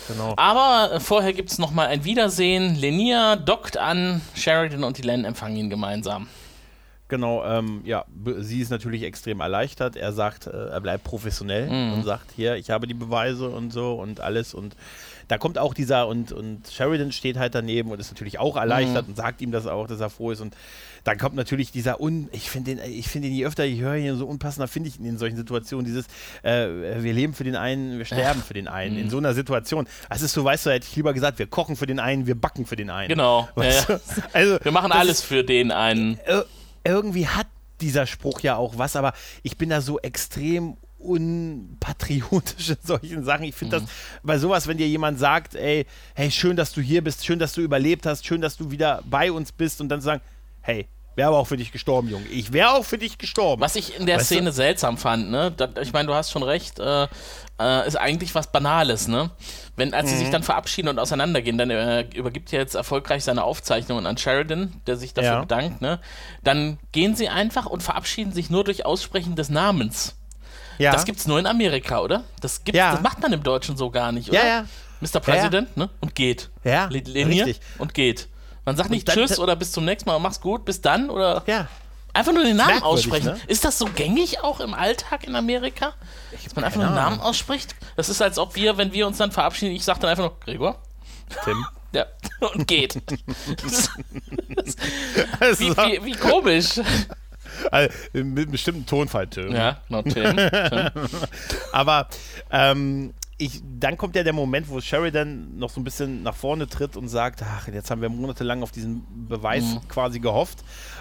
[0.08, 0.34] Genau.
[0.36, 2.74] Aber äh, vorher gibt es nochmal ein Wiedersehen.
[2.74, 6.28] Lenia dockt an, Sheridan und die Len empfangen ihn gemeinsam.
[7.08, 8.04] Genau, ähm, ja,
[8.38, 9.94] sie ist natürlich extrem erleichtert.
[9.94, 11.92] Er sagt, äh, er bleibt professionell mm.
[11.92, 14.74] und sagt, hier, ich habe die Beweise und so und alles und
[15.28, 19.06] da kommt auch dieser und, und Sheridan steht halt daneben und ist natürlich auch erleichtert
[19.06, 19.10] mhm.
[19.10, 20.40] und sagt ihm das auch, dass er froh ist.
[20.40, 20.56] Und
[21.04, 23.96] dann kommt natürlich dieser Un, ich finde den, ich finde ihn, je öfter ich höre
[23.96, 26.06] ihn, so unpassender finde ich ihn in solchen Situationen, dieses,
[26.42, 29.10] äh, wir leben für den einen, wir sterben für den einen, in mhm.
[29.10, 29.86] so einer Situation.
[30.08, 32.34] Das ist so, weißt du, hätte ich lieber gesagt, wir kochen für den einen, wir
[32.34, 33.08] backen für den einen.
[33.08, 33.48] Genau.
[33.56, 34.00] Ja, ja.
[34.32, 36.18] Also, wir machen alles ist, für den einen.
[36.84, 37.46] Irgendwie hat
[37.80, 39.12] dieser Spruch ja auch was, aber
[39.42, 43.44] ich bin da so extrem unpatriotisch in solchen Sachen.
[43.44, 43.84] Ich finde mhm.
[43.84, 43.90] das
[44.22, 47.52] bei sowas, wenn dir jemand sagt, ey, hey, schön, dass du hier bist, schön, dass
[47.52, 50.22] du überlebt hast, schön, dass du wieder bei uns bist und dann sagen,
[50.62, 52.26] hey, wäre aber auch für dich gestorben, Junge.
[52.26, 53.62] Ich wäre auch für dich gestorben.
[53.62, 54.52] Was ich in der weißt Szene du?
[54.52, 55.52] seltsam fand, ne?
[55.56, 57.06] Das, ich meine, du hast schon recht, äh,
[57.60, 59.30] äh, ist eigentlich was Banales, ne?
[59.76, 60.10] Wenn, als mhm.
[60.10, 60.32] sie sich mhm.
[60.32, 64.96] dann verabschieden und auseinandergehen, dann äh, übergibt er jetzt erfolgreich seine Aufzeichnungen an Sheridan, der
[64.96, 65.40] sich dafür ja.
[65.40, 66.00] bedankt, ne?
[66.42, 70.16] Dann gehen sie einfach und verabschieden sich nur durch Aussprechen des Namens.
[70.78, 70.92] Ja.
[70.92, 72.24] Das gibt's nur in Amerika, oder?
[72.40, 72.92] Das, gibt's, ja.
[72.92, 74.42] das macht man im Deutschen so gar nicht, oder?
[74.42, 74.66] Ja, ja.
[75.00, 75.20] Mr.
[75.20, 75.90] President, ja, ne?
[76.00, 76.50] Und geht.
[76.64, 76.86] Ja.
[76.86, 77.60] Linie richtig.
[77.78, 78.28] und geht.
[78.64, 81.42] Man sagt nicht dann, Tschüss oder bis zum nächsten Mal, mach's gut, bis dann oder.
[81.46, 81.68] Ja.
[82.14, 83.26] Einfach nur den Namen aussprechen.
[83.26, 83.40] Ne?
[83.48, 85.94] Ist das so gängig auch im Alltag in Amerika?
[86.44, 87.74] Dass man einfach nur den Namen ausspricht?
[87.96, 90.38] Das ist, als ob wir, wenn wir uns dann verabschieden, ich sag dann einfach nur
[90.40, 90.78] Gregor.
[91.44, 91.66] Tim.
[91.94, 92.06] Ja,
[92.52, 92.96] und geht.
[92.96, 93.02] wie,
[95.70, 96.80] wie, wie komisch.
[97.70, 99.52] Also, mit einem bestimmten Tonfall, Tim.
[99.52, 100.36] Ja, not Tim.
[101.72, 102.08] Aber
[102.50, 106.68] ähm, ich, dann kommt ja der Moment, wo Sheridan noch so ein bisschen nach vorne
[106.68, 109.88] tritt und sagt, ach, jetzt haben wir monatelang auf diesen Beweis mhm.
[109.88, 110.58] quasi gehofft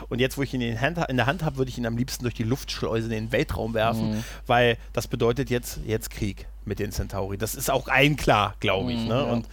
[0.10, 1.96] und jetzt, wo ich ihn in, Hand, in der Hand habe, würde ich ihn am
[1.96, 4.24] liebsten durch die Luftschleuse in den Weltraum werfen, mhm.
[4.48, 7.38] weil das bedeutet jetzt, jetzt Krieg mit den Centauri.
[7.38, 9.00] Das ist auch ein klar, glaube ich.
[9.00, 9.16] Mhm, ne?
[9.16, 9.24] Ja.
[9.24, 9.48] Und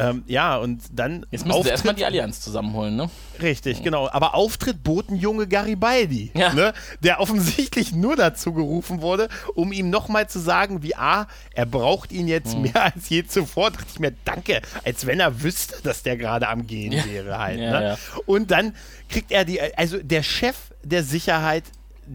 [0.00, 1.26] ähm, ja, und dann.
[1.30, 3.10] Jetzt müssen sie erstmal die Allianz zusammenholen, ne?
[3.40, 4.08] Richtig, genau.
[4.10, 6.52] Aber Auftritt Botenjunge Garibaldi, ja.
[6.52, 6.72] ne?
[7.00, 12.12] der offensichtlich nur dazu gerufen wurde, um ihm nochmal zu sagen, wie A, er braucht
[12.12, 12.62] ihn jetzt mhm.
[12.62, 13.70] mehr als je zuvor.
[13.70, 17.04] Dachte ich mir, danke, als wenn er wüsste, dass der gerade am Gehen ja.
[17.04, 17.60] wäre halt.
[17.60, 17.98] Ja, ne?
[18.26, 18.74] Und dann
[19.08, 21.64] kriegt er die, also der Chef der Sicherheit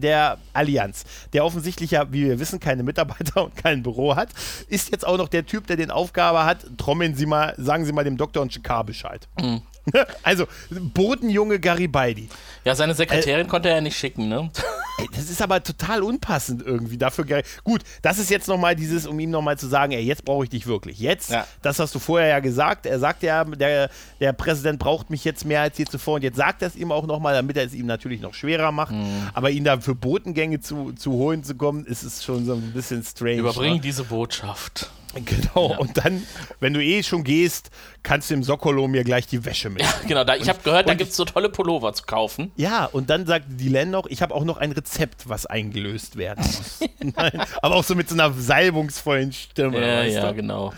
[0.00, 4.30] der Allianz, der offensichtlich ja, wie wir wissen, keine Mitarbeiter und kein Büro hat,
[4.68, 7.92] ist jetzt auch noch der Typ, der den Aufgabe hat, trommeln Sie mal, sagen Sie
[7.92, 9.28] mal dem Doktor und Chikar Bescheid.
[9.40, 9.62] Mhm.
[10.22, 12.28] Also, Bodenjunge Garibaldi.
[12.64, 14.50] Ja, seine Sekretärin äh, konnte er ja nicht schicken, ne?
[14.98, 17.42] Ey, das ist aber total unpassend irgendwie dafür.
[17.64, 20.50] Gut, das ist jetzt nochmal dieses, um ihm nochmal zu sagen, ey, jetzt brauche ich
[20.50, 20.98] dich wirklich.
[20.98, 21.46] Jetzt, ja.
[21.62, 22.86] das hast du vorher ja gesagt.
[22.86, 26.36] Er sagt ja, der, der Präsident braucht mich jetzt mehr als je zuvor und jetzt
[26.36, 28.92] sagt er es ihm auch nochmal, damit er es ihm natürlich noch schwerer macht.
[28.92, 29.28] Mhm.
[29.34, 32.72] Aber ihn da für Botengänge zu, zu holen zu kommen, ist es schon so ein
[32.72, 33.36] bisschen strange.
[33.36, 33.80] Überbringen ne?
[33.82, 34.90] diese Botschaft.
[35.24, 35.78] Genau, ja.
[35.78, 36.26] und dann,
[36.60, 37.70] wenn du eh schon gehst,
[38.02, 39.82] kannst du im Sokolo mir gleich die Wäsche mit.
[39.82, 42.52] Ja, genau, da, ich habe gehört, da gibt es so tolle Pullover zu kaufen.
[42.56, 46.16] Ja, und dann sagt die Len noch, ich habe auch noch ein Rezept, was eingelöst
[46.16, 46.80] werden muss.
[47.00, 49.80] Nein, aber auch so mit so einer salbungsvollen Stimme.
[49.80, 50.34] Ja, ja, du?
[50.34, 50.72] genau.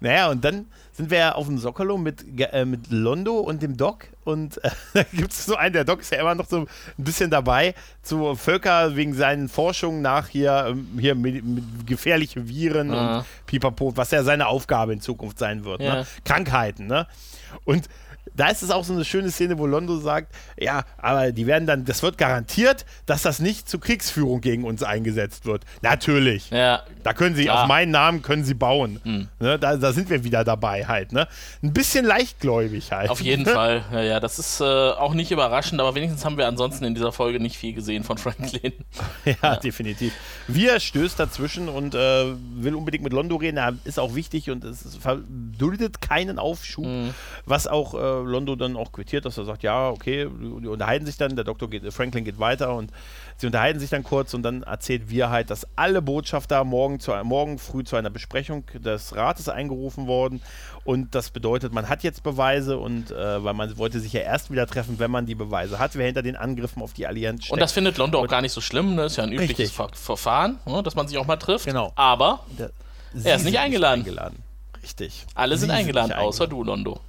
[0.00, 0.66] Naja, und dann
[1.00, 4.70] sind wir ja auf dem Sokolo mit, äh, mit Londo und dem Doc und äh,
[4.92, 6.66] da gibt es so einen, der Doc ist ja immer noch so ein
[6.98, 12.90] bisschen dabei, zu Völker wegen seinen Forschungen nach hier, ähm, hier mit, mit gefährliche Viren
[12.92, 13.18] ah.
[13.18, 15.80] und Pipapo, was ja seine Aufgabe in Zukunft sein wird.
[15.80, 15.86] Ne?
[15.86, 15.94] Ja.
[15.94, 16.06] Ne?
[16.24, 17.06] Krankheiten, ne?
[17.64, 17.88] Und
[18.34, 21.66] da ist es auch so eine schöne Szene, wo Londo sagt, ja, aber die werden
[21.66, 25.64] dann, das wird garantiert, dass das nicht zur Kriegsführung gegen uns eingesetzt wird.
[25.82, 26.50] Natürlich.
[26.50, 26.82] Ja.
[27.02, 27.62] Da können sie, klar.
[27.62, 29.00] auf meinen Namen können sie bauen.
[29.02, 29.28] Hm.
[29.38, 31.12] Ne, da, da, sind wir wieder dabei halt.
[31.12, 31.26] Ne?
[31.62, 33.10] Ein bisschen leichtgläubig halt.
[33.10, 33.84] Auf jeden Fall.
[33.92, 37.12] Ja, ja, das ist äh, auch nicht überraschend, aber wenigstens haben wir ansonsten in dieser
[37.12, 38.72] Folge nicht viel gesehen von Franklin.
[39.24, 39.56] ja, ja.
[39.56, 40.12] definitiv.
[40.46, 43.56] Wir stößt dazwischen und äh, will unbedingt mit Londo reden.
[43.56, 47.14] Er ist auch wichtig und es verduldet keinen Aufschub, mhm.
[47.44, 51.16] was auch äh, Londo dann auch quittiert, dass er sagt, ja, okay, die unterhalten sich
[51.16, 52.92] dann, der Doktor geht, Franklin geht weiter und
[53.36, 57.12] sie unterhalten sich dann kurz und dann erzählt wir halt, dass alle Botschafter morgen, zu,
[57.24, 60.40] morgen früh zu einer Besprechung des Rates eingerufen wurden
[60.84, 64.50] und das bedeutet, man hat jetzt Beweise und äh, weil man wollte sich ja erst
[64.50, 67.52] wieder treffen, wenn man die Beweise hat, wer hinter den Angriffen auf die Allianz steckt.
[67.52, 69.04] Und das findet Londo auch gar nicht so schlimm, ne?
[69.04, 70.82] ist ja ein übliches Ver Verfahren, ne?
[70.82, 71.66] dass man sich auch mal trifft.
[71.66, 71.92] Genau.
[71.96, 72.70] Aber der,
[73.24, 74.00] er ist nicht eingeladen.
[74.00, 74.42] nicht eingeladen.
[74.82, 75.26] Richtig.
[75.34, 77.00] Alle sind eingeladen, außer du, Londo.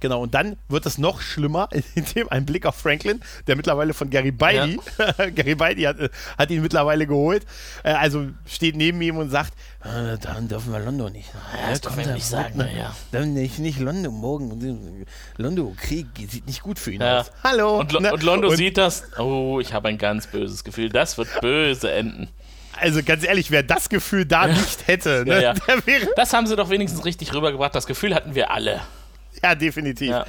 [0.00, 4.10] Genau, und dann wird es noch schlimmer, indem ein Blick auf Franklin, der mittlerweile von
[4.10, 5.30] Gary Beide, ja.
[5.34, 5.96] Gary Beide hat,
[6.36, 7.44] hat, ihn mittlerweile geholt,
[7.82, 11.30] äh, also steht neben ihm und sagt, äh, dann dürfen wir London nicht.
[11.34, 12.94] Ja, das dürfen wir nicht sagen, ja.
[13.12, 15.06] Dann nicht, nicht London morgen.
[15.36, 17.20] London, Krieg sieht nicht gut für ihn ja.
[17.20, 17.30] aus.
[17.42, 17.80] Hallo.
[17.80, 21.18] Und, Lo und Londo und, sieht das, oh, ich habe ein ganz böses Gefühl, das
[21.18, 22.28] wird böse enden
[22.80, 25.54] also ganz ehrlich, wer das Gefühl da nicht hätte, ne, ja, ja.
[26.16, 27.74] das haben sie doch wenigstens richtig rübergebracht.
[27.74, 28.80] Das Gefühl hatten wir alle.
[29.42, 30.10] ja, definitiv.
[30.10, 30.24] Ja.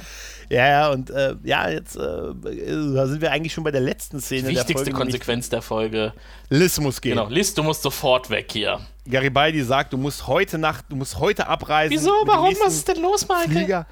[0.50, 4.48] Ja, ja, und äh, ja, jetzt äh, sind wir eigentlich schon bei der letzten Szene.
[4.48, 6.12] Die wichtigste der Folge, Konsequenz der Folge.
[6.48, 7.12] Liz muss gehen.
[7.12, 8.80] Genau, Liz, du musst sofort weg hier.
[9.08, 11.96] Garibaldi sagt, du musst heute Nacht, du musst heute abreisen.
[11.96, 12.10] Wieso?
[12.24, 12.52] Warum?
[12.64, 13.48] Was ist denn los, Michael?
[13.48, 13.86] Flieger.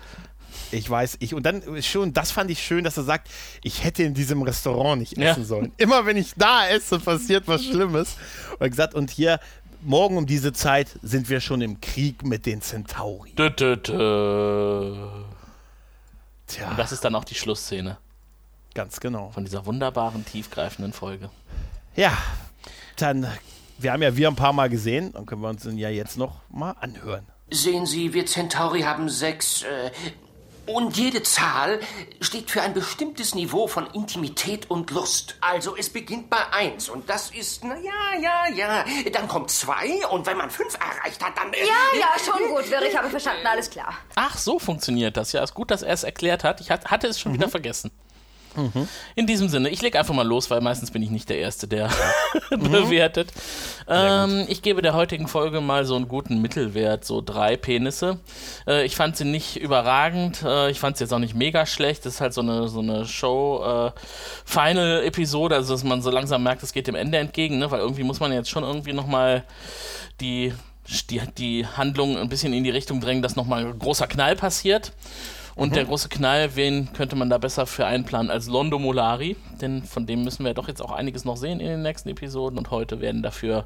[0.70, 3.28] Ich weiß, ich, und dann schon, das fand ich schön, dass er sagt,
[3.62, 5.46] ich hätte in diesem Restaurant nicht essen ja.
[5.46, 5.72] sollen.
[5.78, 8.16] Immer wenn ich da esse, passiert was Schlimmes.
[8.52, 9.40] Und er gesagt, und hier,
[9.83, 13.33] morgen um diese Zeit sind wir schon im Krieg mit den Centauri.
[13.33, 15.09] Dö, dö, dö.
[16.47, 16.70] Tja.
[16.70, 17.99] Und das ist dann auch die Schlussszene.
[18.74, 19.31] Ganz genau.
[19.31, 21.31] Von dieser wunderbaren, tiefgreifenden Folge.
[21.97, 22.16] Ja,
[22.97, 23.26] dann,
[23.79, 26.16] wir haben ja wir ein paar Mal gesehen, dann können wir uns den ja jetzt
[26.16, 27.26] noch mal anhören.
[27.51, 29.91] Sehen Sie, wir Centauri haben sechs äh,
[30.68, 31.80] und jede Zahl
[32.20, 35.36] steht für ein bestimmtes Niveau von Intimität und Lust.
[35.40, 38.84] Also es beginnt bei eins und das ist, na ja, ja, ja.
[39.12, 41.52] Dann kommt zwei und wenn man fünf erreicht hat, dann...
[41.52, 43.94] Äh, ja, ja, schon gut, Wirr, ich habe verstanden, alles klar.
[44.14, 45.32] Ach, so funktioniert das.
[45.32, 46.60] Ja, ist gut, dass er es erklärt hat.
[46.60, 47.36] Ich hatte es schon mhm.
[47.36, 47.90] wieder vergessen.
[48.59, 48.88] Mhm.
[49.14, 51.68] In diesem Sinne, ich lege einfach mal los, weil meistens bin ich nicht der Erste,
[51.68, 51.90] der
[52.50, 52.59] mhm.
[52.70, 53.30] bewertet.
[53.88, 58.18] Ähm, ich gebe der heutigen Folge mal so einen guten Mittelwert, so drei Penisse.
[58.66, 62.04] Äh, ich fand sie nicht überragend, äh, ich fand sie jetzt auch nicht mega schlecht.
[62.04, 66.62] Das ist halt so eine, so eine Show-Final-Episode, äh, also dass man so langsam merkt,
[66.62, 67.70] es geht dem Ende entgegen, ne?
[67.70, 69.44] weil irgendwie muss man jetzt schon irgendwie nochmal
[70.20, 70.52] die
[71.11, 74.92] die, die Handlung ein bisschen in die Richtung drängen, dass nochmal ein großer Knall passiert.
[75.59, 75.74] Und mhm.
[75.74, 79.36] der große Knall, wen könnte man da besser für einplanen als Londo Molari?
[79.61, 82.56] Denn von dem müssen wir doch jetzt auch einiges noch sehen in den nächsten Episoden.
[82.56, 83.64] Und heute werden dafür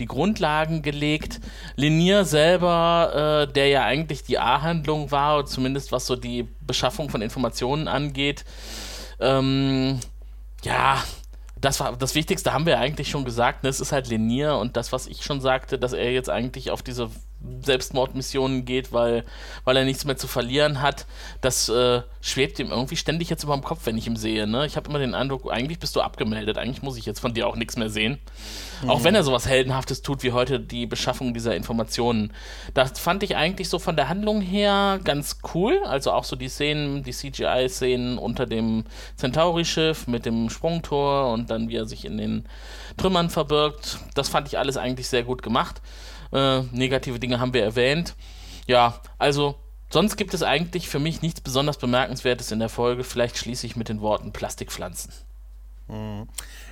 [0.00, 1.40] die Grundlagen gelegt.
[1.76, 7.22] Linier selber, äh, der ja eigentlich die A-Handlung war, zumindest was so die Beschaffung von
[7.22, 8.44] Informationen angeht,
[9.18, 9.98] ähm,
[10.62, 11.02] ja,
[11.58, 13.62] das war das Wichtigste haben wir eigentlich schon gesagt.
[13.62, 13.70] Ne?
[13.70, 16.82] Es ist halt Linier und das, was ich schon sagte, dass er jetzt eigentlich auf
[16.82, 17.10] diese
[17.62, 19.24] Selbstmordmissionen geht, weil,
[19.64, 21.06] weil er nichts mehr zu verlieren hat.
[21.40, 24.46] Das äh, schwebt ihm irgendwie ständig jetzt über dem Kopf, wenn ich ihn sehe.
[24.46, 24.66] Ne?
[24.66, 26.58] Ich habe immer den Eindruck, eigentlich bist du abgemeldet.
[26.58, 28.18] Eigentlich muss ich jetzt von dir auch nichts mehr sehen.
[28.82, 28.90] Mhm.
[28.90, 32.32] Auch wenn er sowas Heldenhaftes tut wie heute die Beschaffung dieser Informationen.
[32.74, 35.80] Das fand ich eigentlich so von der Handlung her ganz cool.
[35.84, 38.84] Also auch so die Szenen, die CGI-Szenen unter dem
[39.16, 42.44] Centauri-Schiff mit dem Sprungtor und dann wie er sich in den
[42.98, 43.98] Trümmern verbirgt.
[44.14, 45.80] Das fand ich alles eigentlich sehr gut gemacht.
[46.32, 48.14] Äh, negative Dinge haben wir erwähnt.
[48.66, 49.56] Ja, also
[49.90, 53.04] sonst gibt es eigentlich für mich nichts besonders Bemerkenswertes in der Folge.
[53.04, 55.12] Vielleicht schließe ich mit den Worten Plastikpflanzen.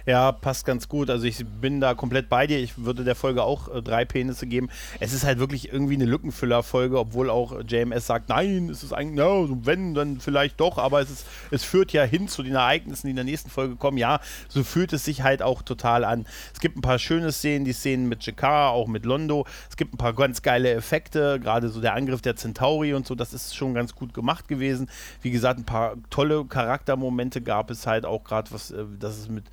[0.09, 1.11] Ja, passt ganz gut.
[1.11, 2.59] Also ich bin da komplett bei dir.
[2.59, 4.71] Ich würde der Folge auch äh, drei Penisse geben.
[5.01, 9.19] Es ist halt wirklich irgendwie eine Lückenfüller-Folge, obwohl auch JMS sagt, nein, es ist eigentlich,
[9.19, 9.27] ja,
[9.67, 13.11] wenn, dann vielleicht doch, aber es, ist, es führt ja hin zu den Ereignissen, die
[13.11, 13.99] in der nächsten Folge kommen.
[13.99, 16.25] Ja, so fühlt es sich halt auch total an.
[16.55, 19.45] Es gibt ein paar schöne Szenen, die Szenen mit Jakar, auch mit Londo.
[19.69, 23.15] Es gibt ein paar ganz geile Effekte, gerade so der Angriff der Centauri und so,
[23.15, 24.89] das ist schon ganz gut gemacht gewesen.
[25.21, 29.29] Wie gesagt, ein paar tolle Charaktermomente gab es halt auch gerade, was, äh, dass es
[29.29, 29.45] mit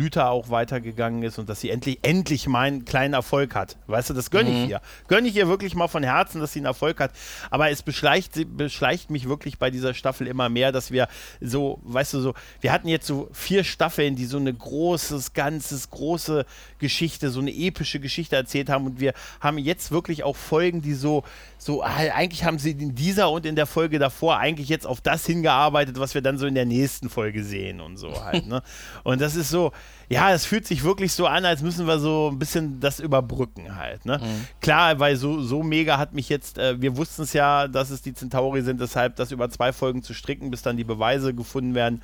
[0.00, 3.76] Lüther auch weitergegangen ist und dass sie endlich, endlich mal einen kleinen Erfolg hat.
[3.86, 4.80] Weißt du, das gönne ich ihr.
[5.08, 7.12] Gönne ich ihr wirklich mal von Herzen, dass sie einen Erfolg hat.
[7.50, 11.08] Aber es beschleicht, beschleicht mich wirklich bei dieser Staffel immer mehr, dass wir
[11.40, 15.90] so, weißt du, so, wir hatten jetzt so vier Staffeln, die so eine großes, ganzes,
[15.90, 16.46] große
[16.78, 20.94] Geschichte, so eine epische Geschichte erzählt haben und wir haben jetzt wirklich auch Folgen, die
[20.94, 21.24] so,
[21.62, 25.26] so, eigentlich haben sie in dieser und in der Folge davor eigentlich jetzt auf das
[25.26, 28.62] hingearbeitet, was wir dann so in der nächsten Folge sehen und so halt, ne?
[29.04, 29.72] Und das ist so,
[30.08, 33.76] ja, es fühlt sich wirklich so an, als müssen wir so ein bisschen das überbrücken
[33.76, 34.06] halt.
[34.06, 34.18] Ne?
[34.18, 34.46] Mhm.
[34.62, 38.00] Klar, weil so, so mega hat mich jetzt, äh, wir wussten es ja, dass es
[38.00, 41.74] die Centauri sind, deshalb das über zwei Folgen zu stricken, bis dann die Beweise gefunden
[41.74, 42.00] werden,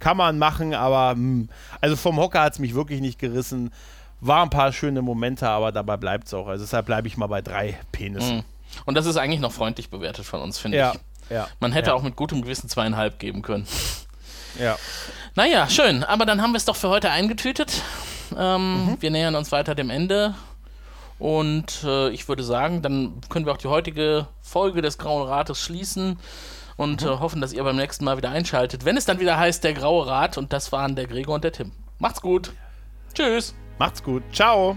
[0.00, 1.48] kann man machen, aber mh, hm,
[1.80, 3.72] also vom Hocker hat es mich wirklich nicht gerissen.
[4.20, 6.48] War ein paar schöne Momente, aber dabei bleibt es auch.
[6.48, 8.36] Also deshalb bleibe ich mal bei drei Penissen.
[8.36, 8.57] Mhm.
[8.84, 11.00] Und das ist eigentlich noch freundlich bewertet von uns, finde ja, ich.
[11.30, 11.94] Ja, Man hätte ja.
[11.94, 13.66] auch mit gutem Gewissen zweieinhalb geben können.
[14.58, 14.76] Ja.
[15.34, 16.04] Naja, schön.
[16.04, 17.82] Aber dann haben wir es doch für heute eingetütet.
[18.36, 18.96] Ähm, mhm.
[19.00, 20.34] Wir nähern uns weiter dem Ende.
[21.18, 25.60] Und äh, ich würde sagen, dann können wir auch die heutige Folge des Grauen Rates
[25.60, 26.18] schließen
[26.76, 27.08] und mhm.
[27.08, 29.74] äh, hoffen, dass ihr beim nächsten Mal wieder einschaltet, wenn es dann wieder heißt der
[29.74, 30.38] Graue Rat.
[30.38, 31.72] Und das waren der Gregor und der Tim.
[31.98, 32.52] Macht's gut.
[33.14, 33.54] Tschüss.
[33.78, 34.22] Macht's gut.
[34.32, 34.76] Ciao.